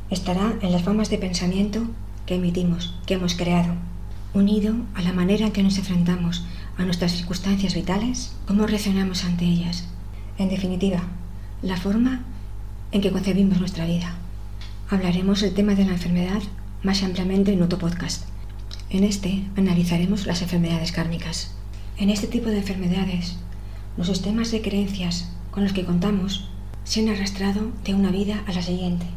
[0.10, 1.88] estará en las formas de pensamiento
[2.26, 3.76] que emitimos, que hemos creado,
[4.38, 6.46] unido a la manera en que nos enfrentamos
[6.78, 9.86] a nuestras circunstancias vitales, cómo reaccionamos ante ellas.
[10.38, 11.02] En definitiva,
[11.62, 12.24] la forma
[12.92, 14.16] en que concebimos nuestra vida.
[14.90, 16.42] Hablaremos el tema de la enfermedad
[16.84, 18.26] más ampliamente en otro podcast.
[18.90, 21.52] En este analizaremos las enfermedades kármicas.
[21.98, 23.38] En este tipo de enfermedades,
[23.98, 26.48] los sistemas de creencias con los que contamos
[26.84, 29.08] se han arrastrado de una vida a la siguiente,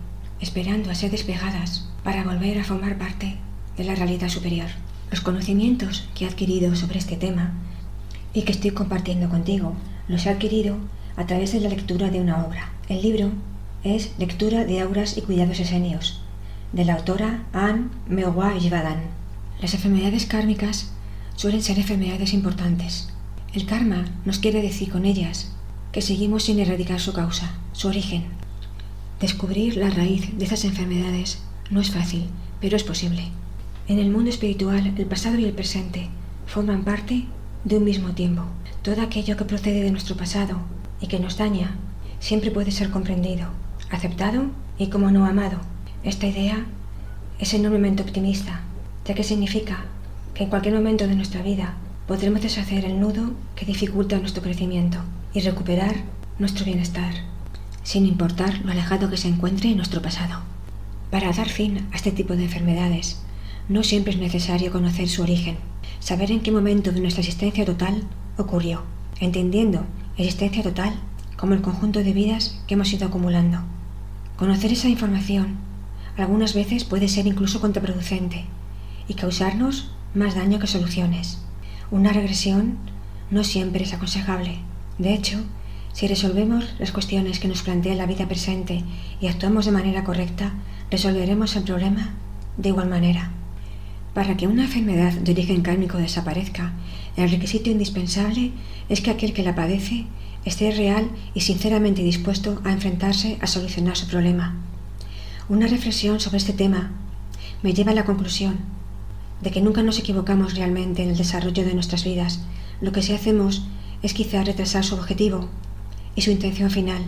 [0.41, 3.37] esperando a ser despejadas para volver a formar parte
[3.77, 4.71] de la realidad superior.
[5.11, 7.53] Los conocimientos que he adquirido sobre este tema
[8.33, 9.75] y que estoy compartiendo contigo
[10.07, 10.77] los he adquirido
[11.17, 12.71] a través de la lectura de una obra.
[12.89, 13.31] El libro
[13.83, 16.21] es Lectura de Auras y Cuidados Esenios,
[16.73, 19.01] de la autora Anne Mewa Yivadan.
[19.61, 20.93] Las enfermedades kármicas
[21.35, 23.09] suelen ser enfermedades importantes.
[23.53, 25.53] El karma nos quiere decir con ellas
[25.91, 28.27] que seguimos sin erradicar su causa, su origen.
[29.19, 32.29] Descubrir la raíz de esas enfermedades no es fácil,
[32.61, 33.33] pero es posible.
[33.89, 36.09] En el mundo espiritual, el pasado y el presente
[36.47, 37.27] forman parte
[37.65, 38.43] de un mismo tiempo.
[38.83, 40.59] Todo aquello que procede de nuestro pasado
[41.01, 41.77] y que nos daña
[42.19, 43.49] siempre puede ser comprendido,
[43.91, 44.45] aceptado
[44.79, 45.59] y como no amado.
[46.05, 46.65] Esta idea
[47.39, 48.63] es enormemente optimista,
[49.05, 49.85] ya que significa
[50.35, 51.75] que en cualquier momento de nuestra vida
[52.07, 54.99] podremos deshacer el nudo que dificulta nuestro crecimiento
[55.33, 55.97] y recuperar
[56.39, 57.13] nuestro bienestar,
[57.83, 60.41] sin importar lo alejado que se encuentre en nuestro pasado.
[61.11, 63.21] Para dar fin a este tipo de enfermedades,
[63.71, 65.57] no siempre es necesario conocer su origen,
[66.01, 68.03] saber en qué momento de nuestra existencia total
[68.37, 68.83] ocurrió,
[69.21, 70.93] entendiendo existencia total
[71.37, 73.61] como el conjunto de vidas que hemos ido acumulando.
[74.37, 75.59] Conocer esa información
[76.17, 78.45] algunas veces puede ser incluso contraproducente
[79.07, 81.39] y causarnos más daño que soluciones.
[81.93, 82.77] Una regresión
[83.31, 84.59] no siempre es aconsejable.
[84.99, 85.39] De hecho,
[85.93, 88.83] si resolvemos las cuestiones que nos plantea la vida presente
[89.21, 90.55] y actuamos de manera correcta,
[90.91, 92.11] resolveremos el problema
[92.57, 93.31] de igual manera.
[94.15, 96.73] Para que una enfermedad de origen kármico desaparezca,
[97.17, 98.51] el requisito indispensable
[98.89, 100.07] es que aquel que la padece
[100.45, 104.57] esté real y sinceramente dispuesto a enfrentarse a solucionar su problema.
[105.49, 106.91] Una reflexión sobre este tema
[107.63, 108.59] me lleva a la conclusión
[109.43, 112.41] de que nunca nos equivocamos realmente en el desarrollo de nuestras vidas.
[112.81, 113.65] Lo que sí hacemos
[114.03, 115.49] es quizá retrasar su objetivo
[116.17, 117.03] y su intención final,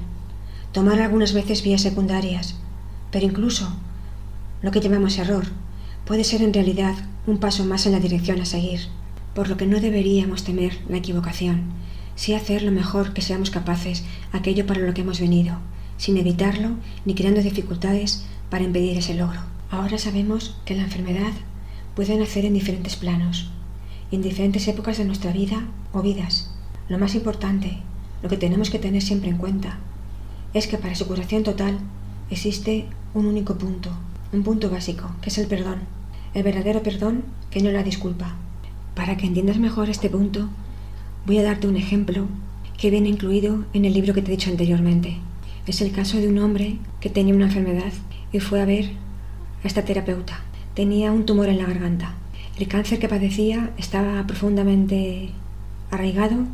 [0.70, 2.54] tomar algunas veces vías secundarias,
[3.10, 3.74] pero incluso
[4.62, 5.46] lo que llamamos error
[6.12, 6.94] puede ser en realidad
[7.26, 8.80] un paso más en la dirección a seguir,
[9.34, 11.72] por lo que no deberíamos temer la equivocación,
[12.16, 15.56] sí hacer lo mejor que seamos capaces aquello para lo que hemos venido,
[15.96, 16.72] sin evitarlo
[17.06, 19.40] ni creando dificultades para impedir ese logro.
[19.70, 21.32] Ahora sabemos que la enfermedad
[21.96, 23.50] puede nacer en diferentes planos,
[24.10, 26.52] en diferentes épocas de nuestra vida o vidas.
[26.90, 27.78] Lo más importante,
[28.22, 29.78] lo que tenemos que tener siempre en cuenta,
[30.52, 31.78] es que para su curación total
[32.28, 33.88] existe un único punto,
[34.30, 36.01] un punto básico, que es el perdón.
[36.34, 38.34] El verdadero perdón que no la disculpa.
[38.94, 40.48] Para que entiendas mejor este punto,
[41.26, 42.26] voy a darte un ejemplo
[42.78, 45.18] que viene incluido en el libro que te he dicho anteriormente.
[45.66, 47.92] Es el caso de un hombre que tenía una enfermedad
[48.32, 48.92] y fue a ver
[49.62, 50.40] a esta terapeuta.
[50.74, 52.14] Tenía un tumor en la garganta.
[52.58, 55.30] El cáncer que padecía estaba profundamente
[55.90, 56.46] arraigado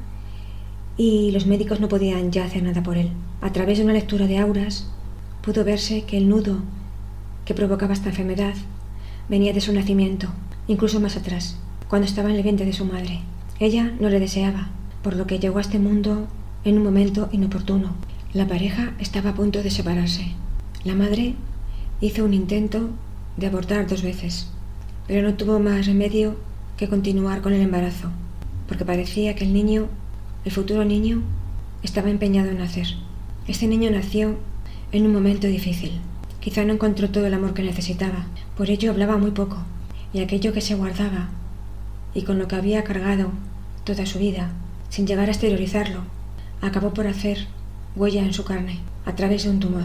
[0.96, 3.10] y los médicos no podían ya hacer nada por él.
[3.40, 4.90] A través de una lectura de auras
[5.40, 6.62] pudo verse que el nudo
[7.44, 8.54] que provocaba esta enfermedad
[9.28, 10.28] venía de su nacimiento,
[10.66, 11.56] incluso más atrás,
[11.88, 13.20] cuando estaba en el vientre de su madre.
[13.60, 14.68] Ella no le deseaba,
[15.02, 16.26] por lo que llegó a este mundo
[16.64, 17.94] en un momento inoportuno.
[18.32, 20.32] La pareja estaba a punto de separarse.
[20.84, 21.34] La madre
[22.00, 22.90] hizo un intento
[23.36, 24.48] de abortar dos veces,
[25.06, 26.36] pero no tuvo más remedio
[26.76, 28.10] que continuar con el embarazo,
[28.66, 29.88] porque parecía que el niño,
[30.44, 31.22] el futuro niño,
[31.82, 32.86] estaba empeñado en nacer.
[33.46, 34.36] Este niño nació
[34.92, 35.92] en un momento difícil.
[36.40, 38.26] Quizá no encontró todo el amor que necesitaba,
[38.58, 39.56] por ello hablaba muy poco,
[40.12, 41.28] y aquello que se guardaba
[42.12, 43.30] y con lo que había cargado
[43.84, 44.50] toda su vida,
[44.88, 46.00] sin llegar a exteriorizarlo,
[46.60, 47.46] acabó por hacer
[47.94, 49.84] huella en su carne, a través de un tumor.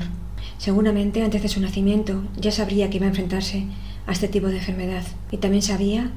[0.58, 3.68] Seguramente antes de su nacimiento ya sabría que iba a enfrentarse
[4.08, 6.10] a este tipo de enfermedad y también sabía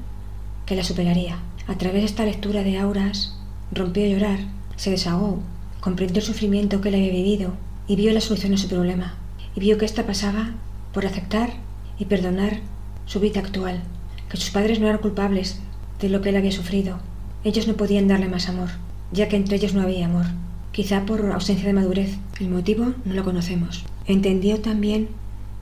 [0.65, 1.37] que la superaría.
[1.67, 3.37] A través de esta lectura de auras,
[3.71, 4.39] rompió a llorar,
[4.77, 5.43] se desahogó,
[5.79, 7.53] comprendió el sufrimiento que le había vivido
[7.87, 9.13] y vio la solución a su problema
[9.55, 10.55] y vio que ésta pasaba
[10.91, 11.66] por aceptar
[11.99, 12.59] y perdonar
[13.05, 13.81] su vida actual,
[14.29, 15.59] que sus padres no eran culpables
[15.99, 16.99] de lo que él había sufrido.
[17.43, 18.69] Ellos no podían darle más amor,
[19.11, 20.25] ya que entre ellos no había amor,
[20.71, 22.17] quizá por ausencia de madurez.
[22.39, 23.85] El motivo no lo conocemos.
[24.05, 25.09] entendió también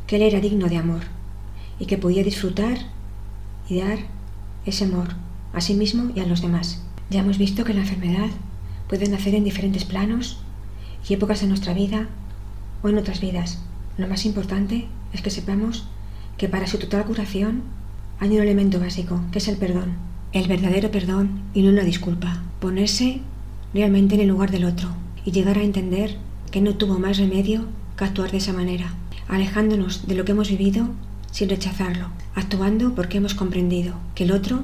[0.07, 1.01] que él era digno de amor
[1.79, 2.77] y que podía disfrutar
[3.67, 3.99] y dar
[4.65, 5.15] ese amor
[5.53, 6.83] a sí mismo y a los demás.
[7.09, 8.29] Ya hemos visto que la enfermedad
[8.87, 10.37] puede nacer en diferentes planos
[11.07, 12.07] y épocas de nuestra vida
[12.83, 13.59] o en otras vidas.
[13.97, 15.87] Lo más importante es que sepamos
[16.37, 17.63] que para su total curación
[18.19, 19.93] hay un elemento básico, que es el perdón.
[20.33, 22.43] El verdadero perdón y no una disculpa.
[22.59, 23.21] Ponerse
[23.73, 24.89] realmente en el lugar del otro
[25.25, 26.17] y llegar a entender
[26.51, 27.65] que no tuvo más remedio
[27.97, 28.93] que actuar de esa manera,
[29.27, 30.89] alejándonos de lo que hemos vivido
[31.31, 34.63] sin rechazarlo, actuando porque hemos comprendido que el otro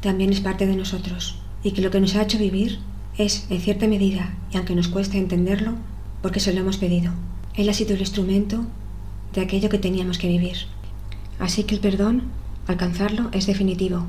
[0.00, 2.78] también es parte de nosotros y que lo que nos ha hecho vivir
[3.16, 5.74] es, en cierta medida, y aunque nos cueste entenderlo,
[6.22, 7.12] porque se lo hemos pedido.
[7.54, 8.64] Él ha sido el instrumento
[9.34, 10.56] de aquello que teníamos que vivir.
[11.40, 12.24] Así que el perdón,
[12.66, 14.04] alcanzarlo, es definitivo.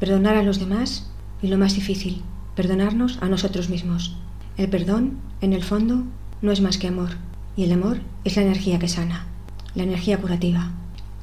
[0.00, 1.06] Perdonar a los demás
[1.42, 2.22] y lo más difícil,
[2.56, 4.16] perdonarnos a nosotros mismos.
[4.56, 6.04] El perdón, en el fondo,
[6.42, 7.10] no es más que amor,
[7.54, 9.26] y el amor es la energía que sana,
[9.74, 10.72] la energía curativa.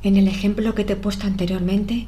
[0.04, 2.08] En el ejemplo que te he puesto anteriormente,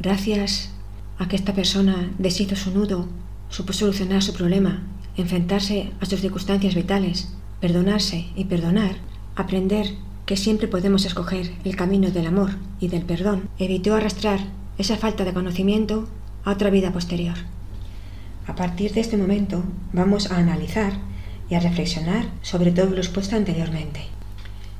[0.00, 0.70] gracias
[1.18, 3.06] a que esta persona deshizo su nudo,
[3.48, 4.82] supo solucionar su problema,
[5.16, 8.96] enfrentarse a sus circunstancias vitales, perdonarse y perdonar,
[9.36, 9.94] aprender
[10.28, 14.40] que siempre podemos escoger el camino del amor y del perdón, evitó arrastrar
[14.76, 16.06] esa falta de conocimiento
[16.44, 17.34] a otra vida posterior.
[18.46, 19.64] A partir de este momento
[19.94, 20.92] vamos a analizar
[21.48, 24.02] y a reflexionar sobre todo lo expuesto anteriormente.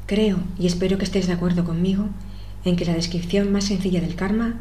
[0.04, 2.10] Creo y espero que estéis de acuerdo conmigo
[2.66, 4.60] en que la descripción más sencilla del karma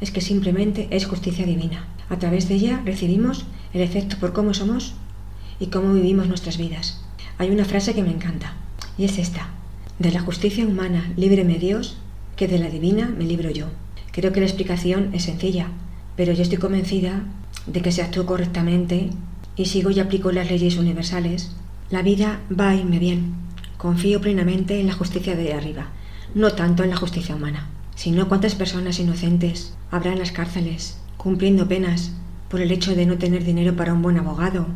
[0.00, 1.86] es que simplemente es justicia divina.
[2.08, 4.94] A través de ella recibimos el efecto por cómo somos
[5.60, 7.04] y cómo vivimos nuestras vidas.
[7.38, 8.54] Hay una frase que me encanta
[8.98, 9.48] y es esta.
[9.98, 11.98] De la justicia humana líbreme Dios,
[12.34, 13.66] que de la divina me libro yo.
[14.10, 15.68] Creo que la explicación es sencilla,
[16.16, 17.22] pero yo estoy convencida
[17.66, 19.10] de que si actúo correctamente
[19.56, 21.52] y sigo y aplico las leyes universales,
[21.90, 23.34] la vida va a irme bien.
[23.76, 25.90] Confío plenamente en la justicia de arriba,
[26.34, 27.68] no tanto en la justicia humana.
[27.94, 32.10] Si no, ¿cuántas personas inocentes habrá en las cárceles cumpliendo penas
[32.48, 34.66] por el hecho de no tener dinero para un buen abogado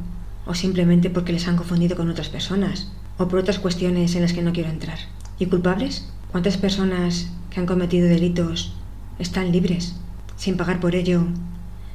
[0.46, 4.32] o simplemente porque les han confundido con otras personas o por otras cuestiones en las
[4.32, 4.98] que no quiero entrar?
[5.38, 6.08] ¿Y culpables?
[6.30, 8.74] ¿Cuántas personas que han cometido delitos
[9.18, 9.96] están libres
[10.36, 11.22] sin pagar por ello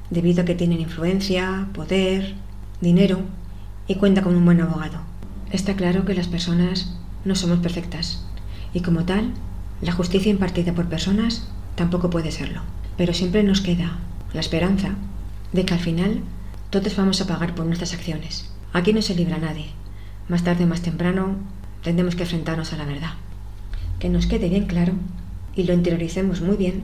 [0.10, 2.36] debido a que tienen influencia, poder,
[2.82, 3.20] dinero
[3.88, 5.00] y cuenta con un buen abogado?
[5.52, 8.26] Está claro que las personas no somos perfectas
[8.74, 9.32] y como tal
[9.82, 12.62] la justicia impartida por personas tampoco puede serlo,
[12.98, 14.00] pero siempre nos queda
[14.34, 14.96] la esperanza
[15.52, 16.22] de que al final
[16.70, 18.50] todos vamos a pagar por nuestras acciones.
[18.74, 19.68] Aquí no se libra nadie.
[20.30, 21.36] Más tarde o más temprano
[21.84, 23.14] tendremos que enfrentarnos a la verdad.
[24.00, 24.94] Que nos quede bien claro
[25.56, 26.84] y lo interioricemos muy bien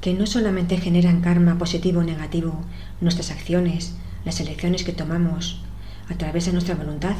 [0.00, 2.54] que no solamente generan karma positivo o negativo
[3.00, 5.60] nuestras acciones, las elecciones que tomamos
[6.08, 7.16] a través de nuestra voluntad,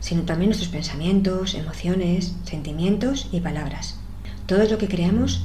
[0.00, 3.98] sino también nuestros pensamientos, emociones, sentimientos y palabras.
[4.46, 5.44] Todo lo que creamos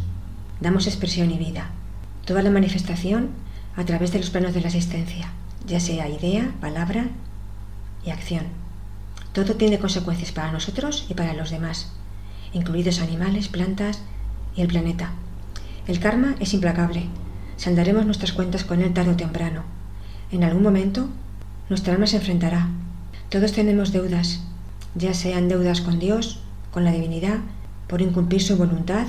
[0.60, 1.69] damos expresión y vida.
[2.25, 3.30] Toda la manifestación
[3.75, 5.32] a través de los planos de la existencia,
[5.67, 7.08] ya sea idea, palabra
[8.06, 8.64] y acción.
[9.36, 11.91] Todo tiene consecuencias para nosotros y para los demás,
[12.54, 14.00] incluidos animales, plantas
[14.56, 15.12] y el planeta.
[15.88, 17.08] El karma es implacable.
[17.58, 19.63] Saldaremos nuestras cuentas con él tarde o temprano.
[20.32, 21.10] En algún momento,
[21.67, 22.69] nuestra alma se enfrentará.
[23.28, 24.39] Todos tenemos deudas,
[24.95, 26.39] ya sean deudas con Dios,
[26.71, 27.39] con la divinidad,
[27.88, 29.08] por incumplir su voluntad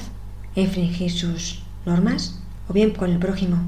[0.56, 3.58] e infringir sus normas, o bien con el prójimo,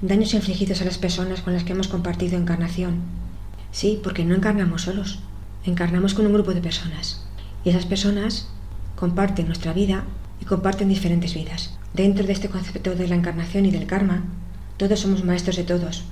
[0.00, 2.96] daños infligidos a las personas con las que hemos compartido encarnación.
[3.70, 5.20] Sí, porque no encarnamos solos,
[5.64, 7.24] encarnamos con un grupo de personas,
[7.64, 8.48] y esas personas
[8.96, 10.04] comparten nuestra vida
[10.40, 11.76] y comparten diferentes vidas.
[11.94, 14.24] Dentro de este concepto de la encarnación y del karma,
[14.76, 16.04] todos somos maestros de todos.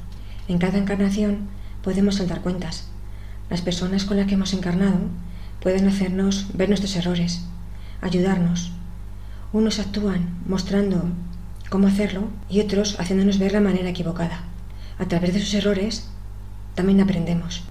[0.49, 1.49] En cada encarnación
[1.83, 2.89] podemos saldar cuentas.
[3.49, 4.99] Las personas con las que hemos encarnado
[5.61, 7.45] pueden hacernos ver nuestros errores,
[8.01, 8.73] ayudarnos.
[9.53, 11.05] Unos actúan mostrando
[11.71, 14.43] cómo hacerlo y otros haciéndonos ver la manera equivocada.
[14.99, 16.09] A través de sus errores
[16.75, 17.65] también aprendemos.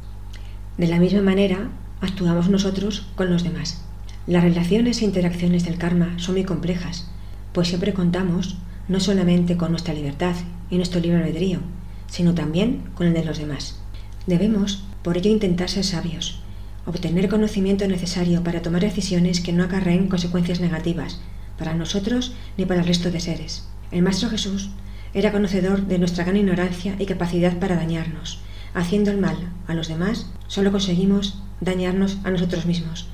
[0.80, 1.70] De la misma manera
[2.00, 3.82] actuamos nosotros con los demás.
[4.28, 7.12] Las relaciones e interacciones del karma son muy complejas,
[7.52, 8.56] pues siempre contamos
[8.88, 10.38] no solamente con nuestra libertad
[10.70, 11.60] y nuestro libre albedrío,
[12.08, 13.82] sino también con el de los demás.
[14.26, 16.42] Debemos, por ello, intentar ser sabios
[16.86, 21.20] obtener conocimiento necesario para tomar decisiones que no acarreen consecuencias negativas
[21.58, 23.68] para nosotros ni para el resto de seres.
[23.92, 24.70] El Maestro Jesús
[25.14, 28.40] era conocedor de nuestra gran ignorancia y capacidad para dañarnos.
[28.74, 33.08] Haciendo el mal a los demás, solo conseguimos dañarnos a nosotros mismos.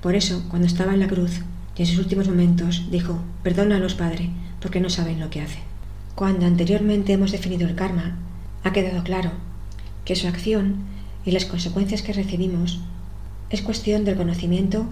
[0.00, 1.40] Por eso, cuando estaba en la cruz
[1.76, 5.62] y en sus últimos momentos, dijo, Perdónalos, Padre, porque no saben lo que hacen.
[6.14, 8.18] Cuando anteriormente hemos definido el karma,
[8.64, 9.30] ha quedado claro
[10.04, 10.76] que su acción
[11.24, 12.80] y las consecuencias que recibimos
[13.50, 14.86] es cuestión del conocimiento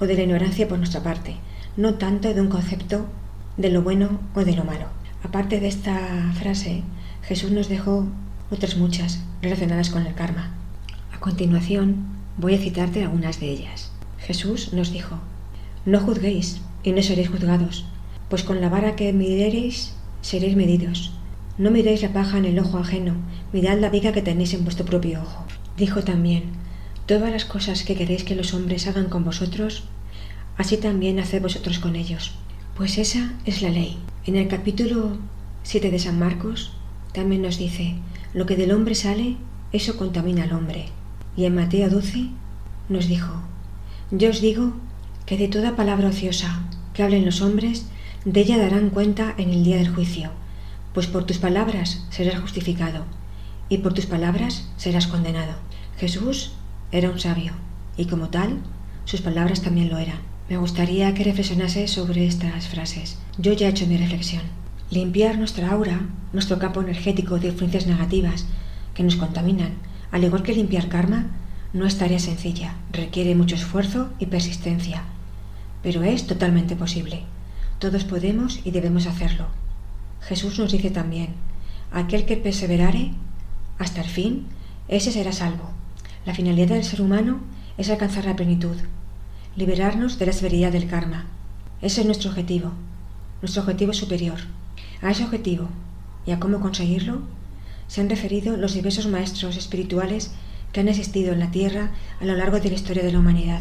[0.00, 1.36] o de la ignorancia por nuestra parte,
[1.76, 3.06] no tanto de un concepto
[3.56, 4.86] de lo bueno o de lo malo.
[5.22, 6.82] Aparte de esta frase,
[7.22, 8.06] Jesús nos dejó
[8.54, 10.54] otras muchas relacionadas con el karma.
[11.12, 12.06] A continuación,
[12.38, 13.90] voy a citarte algunas de ellas.
[14.18, 15.18] Jesús nos dijo,
[15.84, 17.84] no juzguéis y no seréis juzgados,
[18.28, 21.12] pues con la vara que midiereis seréis medidos.
[21.58, 23.14] No miréis la paja en el ojo ajeno,
[23.52, 25.44] mirad la viga que tenéis en vuestro propio ojo.
[25.76, 26.44] Dijo también,
[27.06, 29.84] todas las cosas que queréis que los hombres hagan con vosotros,
[30.56, 32.32] así también haced vosotros con ellos.
[32.76, 33.98] Pues esa es la ley.
[34.26, 35.18] En el capítulo
[35.62, 36.72] 7 de San Marcos
[37.12, 37.94] también nos dice,
[38.34, 39.36] lo que del hombre sale,
[39.72, 40.86] eso contamina al hombre.
[41.36, 42.28] Y en Mateo 12
[42.88, 43.32] nos dijo,
[44.10, 44.72] yo os digo
[45.24, 47.86] que de toda palabra ociosa que hablen los hombres,
[48.24, 50.30] de ella darán cuenta en el día del juicio,
[50.92, 53.04] pues por tus palabras serás justificado
[53.68, 55.54] y por tus palabras serás condenado.
[55.98, 56.52] Jesús
[56.92, 57.52] era un sabio
[57.96, 58.58] y como tal,
[59.04, 60.18] sus palabras también lo eran.
[60.48, 63.18] Me gustaría que reflexionase sobre estas frases.
[63.38, 64.42] Yo ya he hecho mi reflexión.
[64.90, 66.00] Limpiar nuestra aura,
[66.32, 68.46] nuestro campo energético de influencias negativas
[68.94, 69.72] que nos contaminan,
[70.12, 71.26] al igual que limpiar karma,
[71.72, 75.02] no es tarea sencilla, requiere mucho esfuerzo y persistencia,
[75.82, 77.24] pero es totalmente posible.
[77.78, 79.46] Todos podemos y debemos hacerlo.
[80.20, 81.30] Jesús nos dice también,
[81.90, 83.12] aquel que perseverare
[83.78, 84.46] hasta el fin,
[84.88, 85.70] ese será salvo.
[86.26, 87.40] La finalidad del ser humano
[87.76, 88.76] es alcanzar la plenitud,
[89.56, 91.26] liberarnos de la severidad del karma.
[91.82, 92.70] Ese es nuestro objetivo,
[93.42, 94.38] nuestro objetivo superior.
[95.04, 95.68] A ese objetivo
[96.24, 97.20] y a cómo conseguirlo
[97.88, 100.30] se han referido los diversos maestros espirituales
[100.72, 101.90] que han existido en la Tierra
[102.22, 103.60] a lo largo de la historia de la humanidad.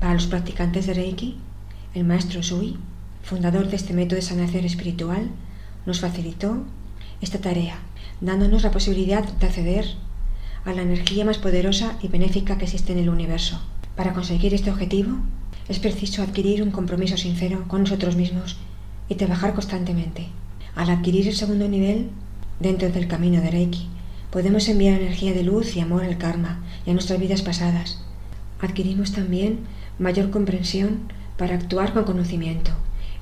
[0.00, 1.36] Para los practicantes de Reiki,
[1.94, 2.76] el maestro Sui,
[3.22, 5.30] fundador de este método de sanación espiritual,
[5.86, 6.64] nos facilitó
[7.20, 7.78] esta tarea,
[8.20, 9.86] dándonos la posibilidad de acceder
[10.64, 13.60] a la energía más poderosa y benéfica que existe en el universo.
[13.94, 15.16] Para conseguir este objetivo,
[15.68, 18.56] es preciso adquirir un compromiso sincero con nosotros mismos
[19.08, 20.28] y trabajar constantemente.
[20.74, 22.10] Al adquirir el segundo nivel,
[22.60, 23.88] dentro del camino de Reiki,
[24.30, 28.02] podemos enviar energía de luz y amor al karma y a nuestras vidas pasadas.
[28.60, 29.60] Adquirimos también
[29.98, 31.00] mayor comprensión
[31.36, 32.72] para actuar con conocimiento,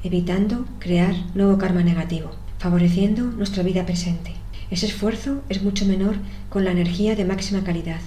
[0.05, 4.35] evitando crear nuevo karma negativo, favoreciendo nuestra vida presente.
[4.71, 6.17] Ese esfuerzo es mucho menor
[6.49, 8.01] con la energía de máxima calidad.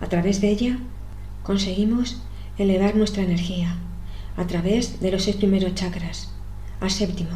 [0.00, 0.78] A través de ella
[1.42, 2.20] conseguimos
[2.58, 3.76] elevar nuestra energía
[4.36, 6.32] a través de los seis primeros chakras,
[6.80, 7.30] al séptimo,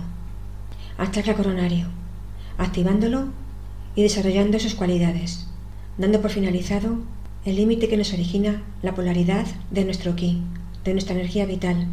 [1.10, 1.86] chakra coronario,
[2.58, 3.26] activándolo
[3.94, 5.46] y desarrollando sus cualidades,
[5.98, 6.98] dando por finalizado
[7.44, 10.40] el límite que nos origina la polaridad de nuestro ki,
[10.84, 11.88] de nuestra energía vital,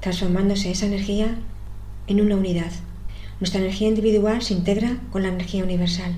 [0.00, 1.36] transformándose esa energía
[2.06, 2.72] en una unidad.
[3.40, 6.14] Nuestra energía individual se integra con la energía universal.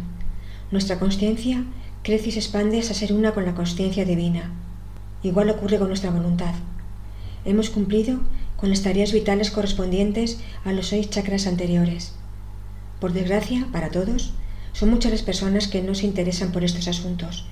[0.70, 1.64] Nuestra conciencia
[2.02, 4.52] crece y se expande hasta ser una con la conciencia divina.
[5.22, 6.54] Igual ocurre con nuestra voluntad.
[7.44, 8.20] Hemos cumplido
[8.62, 12.12] con las tareas vitales correspondientes a los seis chakras anteriores.
[13.00, 14.34] Por desgracia, para todos,
[14.72, 17.44] son muchas las personas que no se interesan por estos asuntos.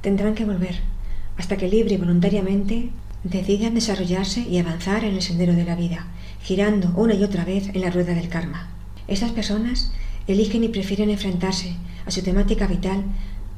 [0.00, 0.76] Tendrán que volver
[1.36, 2.88] hasta que libre y voluntariamente
[3.22, 6.06] decidan desarrollarse y avanzar en el sendero de la vida,
[6.40, 8.70] girando una y otra vez en la rueda del karma.
[9.06, 9.92] Estas personas
[10.26, 13.04] eligen y prefieren enfrentarse a su temática vital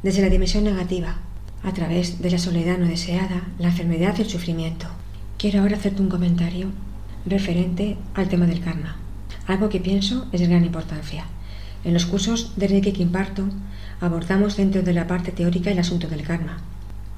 [0.02, 1.20] desde la dimensión negativa,
[1.62, 4.88] a través de la soledad no deseada, la enfermedad y el sufrimiento.
[5.38, 6.68] Quiero ahora hacerte un comentario
[7.26, 8.96] referente al tema del karma,
[9.46, 11.26] algo que pienso es de gran importancia.
[11.84, 13.44] En los cursos de Reiki que imparto,
[14.00, 16.56] abordamos dentro de la parte teórica el asunto del karma,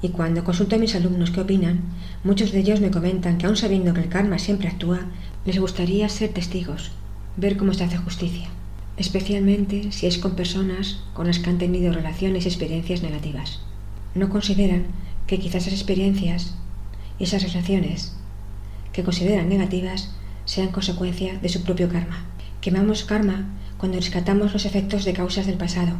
[0.01, 1.79] y cuando consulto a mis alumnos qué opinan,
[2.25, 4.99] muchos de ellos me comentan que aun sabiendo que el karma siempre actúa,
[5.45, 6.91] les gustaría ser testigos,
[7.37, 8.49] ver cómo se hace justicia,
[8.97, 13.61] especialmente si es con personas con las que han tenido relaciones y experiencias negativas.
[14.13, 14.87] No consideran
[15.25, 16.55] que quizás esas experiencias
[17.19, 18.15] esas relaciones
[18.93, 20.11] que consideran negativas
[20.45, 22.25] sean consecuencia de su propio karma.
[22.61, 23.45] Quemamos karma
[23.77, 25.93] cuando rescatamos los efectos de causas del pasado,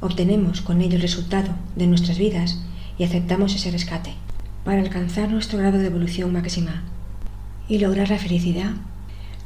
[0.00, 2.60] obtenemos con ello el resultado de nuestras vidas
[2.98, 4.14] y aceptamos ese rescate.
[4.64, 6.84] Para alcanzar nuestro grado de evolución máxima
[7.68, 8.72] y lograr la felicidad,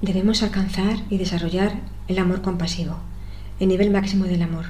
[0.02, 2.96] debemos alcanzar y desarrollar el amor compasivo,
[3.60, 4.66] el nivel máximo del amor.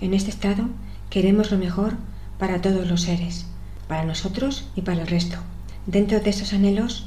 [0.00, 0.68] En este estado
[1.10, 1.96] queremos lo mejor
[2.38, 3.46] para todos los seres,
[3.88, 5.38] para nosotros y para el resto.
[5.86, 7.06] Dentro de estos anhelos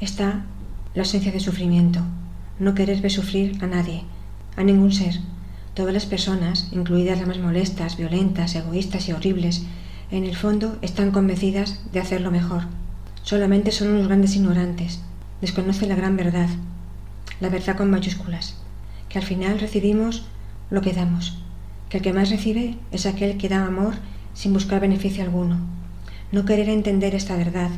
[0.00, 0.44] está
[0.94, 2.00] la ausencia de sufrimiento,
[2.58, 4.02] no querer ver sufrir a nadie,
[4.56, 5.20] a ningún ser.
[5.74, 9.64] Todas las personas, incluidas las más molestas, violentas, egoístas y horribles,
[10.10, 12.62] en el fondo están convencidas de hacerlo mejor.
[13.22, 15.02] Solamente son unos grandes ignorantes.
[15.40, 16.48] Desconocen la gran verdad,
[17.38, 18.56] la verdad con mayúsculas,
[19.08, 20.26] que al final recibimos
[20.70, 21.38] lo que damos,
[21.88, 23.94] que el que más recibe es aquel que da amor
[24.34, 25.58] sin buscar beneficio alguno.
[26.32, 27.70] No querer entender esta verdad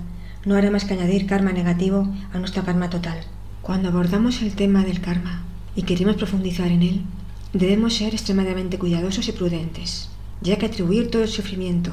[0.45, 3.18] no hará más que añadir karma negativo a nuestro karma total.
[3.62, 5.43] Cuando abordamos el tema del karma
[5.74, 7.03] y queremos profundizar en él,
[7.53, 10.09] debemos ser extremadamente cuidadosos y prudentes,
[10.41, 11.93] ya que atribuir todo el sufrimiento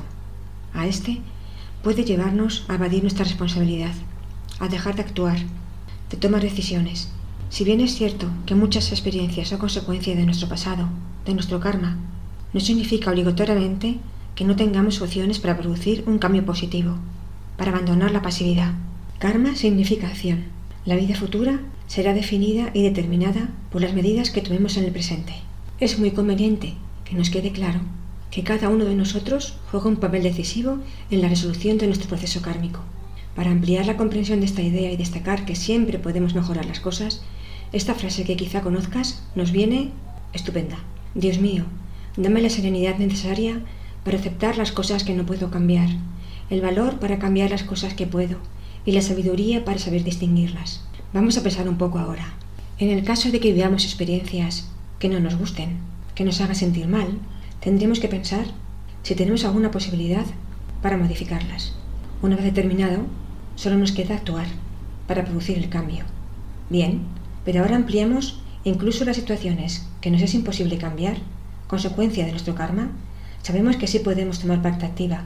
[0.73, 1.21] a este
[1.81, 3.93] puede llevarnos a evadir nuestra responsabilidad,
[4.59, 5.37] a dejar de actuar,
[6.09, 7.09] de tomar decisiones.
[7.49, 10.89] Si bien es cierto que muchas experiencias son consecuencia de nuestro pasado,
[11.25, 11.97] de nuestro karma,
[12.53, 13.99] no significa obligatoriamente
[14.33, 16.97] que no tengamos opciones para producir un cambio positivo,
[17.57, 18.73] para abandonar la pasividad.
[19.19, 20.45] Karma significa acción.
[20.85, 25.33] La vida futura será definida y determinada por las medidas que tomemos en el presente.
[25.79, 26.73] Es muy conveniente
[27.05, 27.79] que nos quede claro
[28.31, 30.79] que cada uno de nosotros juega un papel decisivo
[31.09, 32.81] en la resolución de nuestro proceso kármico.
[33.35, 37.21] Para ampliar la comprensión de esta idea y destacar que siempre podemos mejorar las cosas,
[37.71, 39.91] esta frase que quizá conozcas nos viene
[40.33, 40.77] estupenda.
[41.13, 41.65] Dios mío,
[42.17, 43.59] Dame la serenidad necesaria
[44.05, 45.89] para aceptar las cosas que no puedo cambiar,
[46.49, 48.37] el valor para cambiar las cosas que puedo
[48.85, 50.81] y la sabiduría para saber distinguirlas.
[51.13, 52.33] Vamos a pensar un poco ahora.
[52.77, 54.69] En el caso de que vivamos experiencias
[54.99, 55.77] que no nos gusten,
[56.13, 57.07] que nos hagan sentir mal,
[57.59, 58.45] tendremos que pensar
[59.03, 60.25] si tenemos alguna posibilidad
[60.81, 61.73] para modificarlas.
[62.21, 63.03] Una vez determinado,
[63.55, 64.47] solo nos queda actuar
[65.07, 66.03] para producir el cambio.
[66.69, 67.01] Bien,
[67.43, 71.17] pero ahora ampliamos incluso las situaciones que nos es imposible cambiar
[71.67, 72.91] consecuencia de nuestro karma,
[73.41, 75.23] sabemos que sí podemos tomar parte activa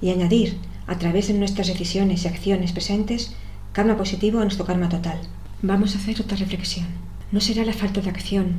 [0.00, 3.34] y añadir, a través de nuestras decisiones y acciones presentes,
[3.72, 5.20] karma positivo a nuestro karma total.
[5.62, 6.86] Vamos a hacer otra reflexión.
[7.32, 8.56] ¿No será la falta de acción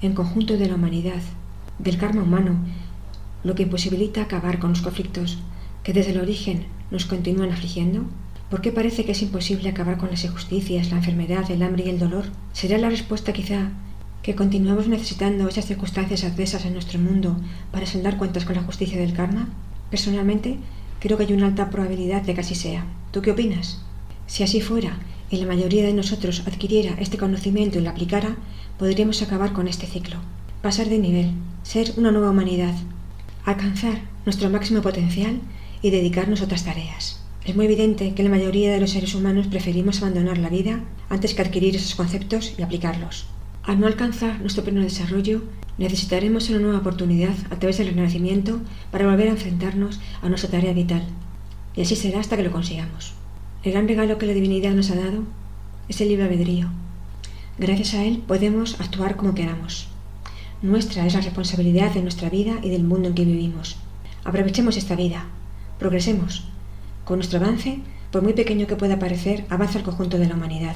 [0.00, 1.22] en conjunto de la humanidad,
[1.78, 2.56] del karma humano,
[3.42, 5.38] lo que imposibilita acabar con los conflictos
[5.82, 8.04] que desde el origen nos continúan afligiendo?
[8.50, 11.90] ¿Por qué parece que es imposible acabar con las injusticias, la enfermedad, el hambre y
[11.90, 12.26] el dolor?
[12.52, 13.70] ¿Será la respuesta quizá
[14.22, 17.36] que continuamos necesitando esas circunstancias adversas en nuestro mundo
[17.72, 19.48] para saldar cuentas con la justicia del karma?
[19.90, 20.58] Personalmente,
[21.00, 22.86] creo que hay una alta probabilidad de que así sea.
[23.12, 23.82] ¿Tú qué opinas?
[24.26, 24.98] Si así fuera
[25.30, 28.36] y la mayoría de nosotros adquiriera este conocimiento y lo aplicara,
[28.78, 30.16] podríamos acabar con este ciclo,
[30.62, 31.30] pasar de nivel,
[31.62, 32.74] ser una nueva humanidad,
[33.44, 35.40] alcanzar nuestro máximo potencial
[35.82, 37.20] y dedicarnos a otras tareas.
[37.44, 41.32] Es muy evidente que la mayoría de los seres humanos preferimos abandonar la vida antes
[41.32, 43.26] que adquirir esos conceptos y aplicarlos.
[43.62, 45.42] Al no alcanzar nuestro pleno desarrollo,
[45.78, 48.60] necesitaremos una nueva oportunidad a través del renacimiento
[48.90, 51.04] para volver a enfrentarnos a nuestra tarea vital.
[51.74, 53.14] Y así será hasta que lo consigamos.
[53.62, 55.22] El gran regalo que la divinidad nos ha dado
[55.88, 56.68] es el libre albedrío.
[57.58, 59.88] Gracias a él podemos actuar como queramos.
[60.62, 63.76] Nuestra es la responsabilidad de nuestra vida y del mundo en que vivimos.
[64.24, 65.26] Aprovechemos esta vida,
[65.78, 66.44] progresemos.
[67.04, 70.74] Con nuestro avance, por muy pequeño que pueda parecer, avanza el conjunto de la humanidad.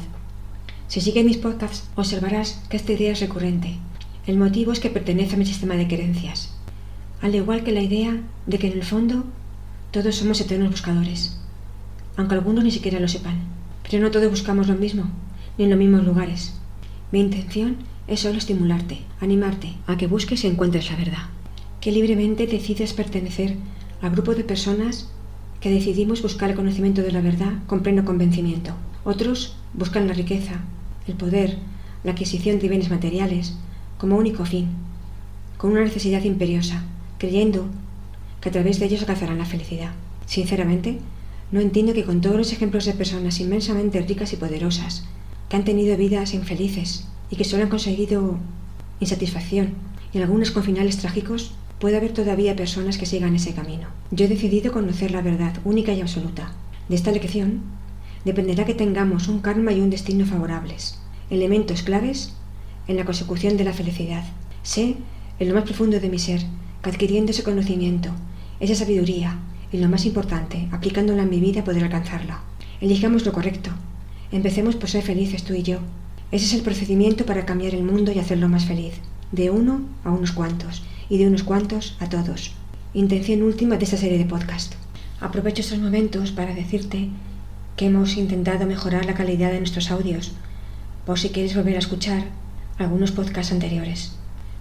[0.88, 3.78] Si sigues mis podcasts, observarás que esta idea es recurrente.
[4.26, 6.54] El motivo es que pertenece a mi sistema de creencias,
[7.22, 9.24] al igual que la idea de que en el fondo
[9.92, 11.38] todos somos eternos buscadores,
[12.16, 13.38] aunque algunos ni siquiera lo sepan.
[13.82, 15.04] Pero no todos buscamos lo mismo,
[15.56, 16.52] ni en los mismos lugares.
[17.12, 21.26] Mi intención es solo estimularte, animarte a que busques y encuentres la verdad,
[21.80, 23.56] que libremente decides pertenecer
[24.02, 25.08] al grupo de personas
[25.60, 28.72] que decidimos buscar el conocimiento de la verdad con pleno convencimiento.
[29.04, 30.60] Otros buscan la riqueza,
[31.06, 31.58] el poder,
[32.04, 33.56] la adquisición de bienes materiales,
[34.00, 34.68] como único fin,
[35.58, 36.84] con una necesidad imperiosa,
[37.18, 37.66] creyendo
[38.40, 39.92] que a través de ellos alcanzarán la felicidad.
[40.24, 40.98] Sinceramente,
[41.52, 45.04] no entiendo que con todos los ejemplos de personas inmensamente ricas y poderosas,
[45.50, 48.38] que han tenido vidas infelices y que solo han conseguido
[49.00, 49.74] insatisfacción,
[50.14, 53.88] y algunas con finales trágicos, puede haber todavía personas que sigan ese camino.
[54.10, 56.52] Yo he decidido conocer la verdad única y absoluta.
[56.88, 57.60] De esta lección
[58.24, 60.98] dependerá que tengamos un karma y un destino favorables,
[61.28, 62.32] elementos claves
[62.88, 64.24] en la consecución de la felicidad.
[64.62, 64.96] Sé,
[65.38, 66.42] en lo más profundo de mi ser,
[66.82, 68.10] que adquiriendo ese conocimiento,
[68.60, 69.38] esa sabiduría,
[69.72, 72.40] y lo más importante, aplicándola en mi vida, podré alcanzarla.
[72.80, 73.70] Elijamos lo correcto.
[74.32, 75.78] Empecemos por ser felices tú y yo.
[76.32, 78.94] Ese es el procedimiento para cambiar el mundo y hacerlo más feliz.
[79.32, 82.52] De uno a unos cuantos, y de unos cuantos a todos.
[82.94, 84.74] Intención última de esta serie de podcast.
[85.20, 87.08] Aprovecho estos momentos para decirte
[87.76, 90.32] que hemos intentado mejorar la calidad de nuestros audios,
[91.04, 92.24] por si quieres volver a escuchar
[92.80, 94.12] algunos podcasts anteriores.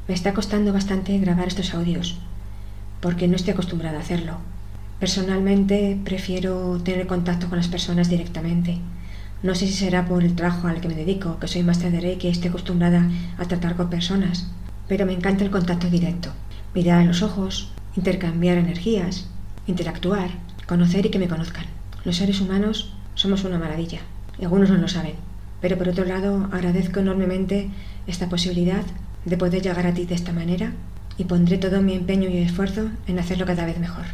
[0.08, 2.18] Me está costando bastante grabar estos audios,
[3.00, 4.38] porque no estoy acostumbrada a hacerlo.
[5.00, 8.80] Personalmente prefiero tener contacto con las personas directamente.
[9.42, 12.02] No sé si será por el trabajo al que me dedico, que soy máster de
[12.02, 14.48] Reiki y estoy acostumbrada a tratar con personas,
[14.90, 16.32] pero me encanta el contacto directo.
[16.76, 19.28] Mirar a los ojos, intercambiar energías,
[19.66, 20.32] interactuar,
[20.68, 21.66] conocer y que me conozcan.
[22.04, 24.02] Los seres humanos somos una maravilla.
[24.38, 25.29] Y algunos no lo saben.
[25.62, 27.70] Pero por otro lado, agradezco enormemente
[28.08, 28.84] esta posibilidad
[29.26, 30.72] de poder llegar a ti de esta manera
[31.18, 34.06] y pondré todo mi empeño y esfuerzo en hacerlo cada vez mejor.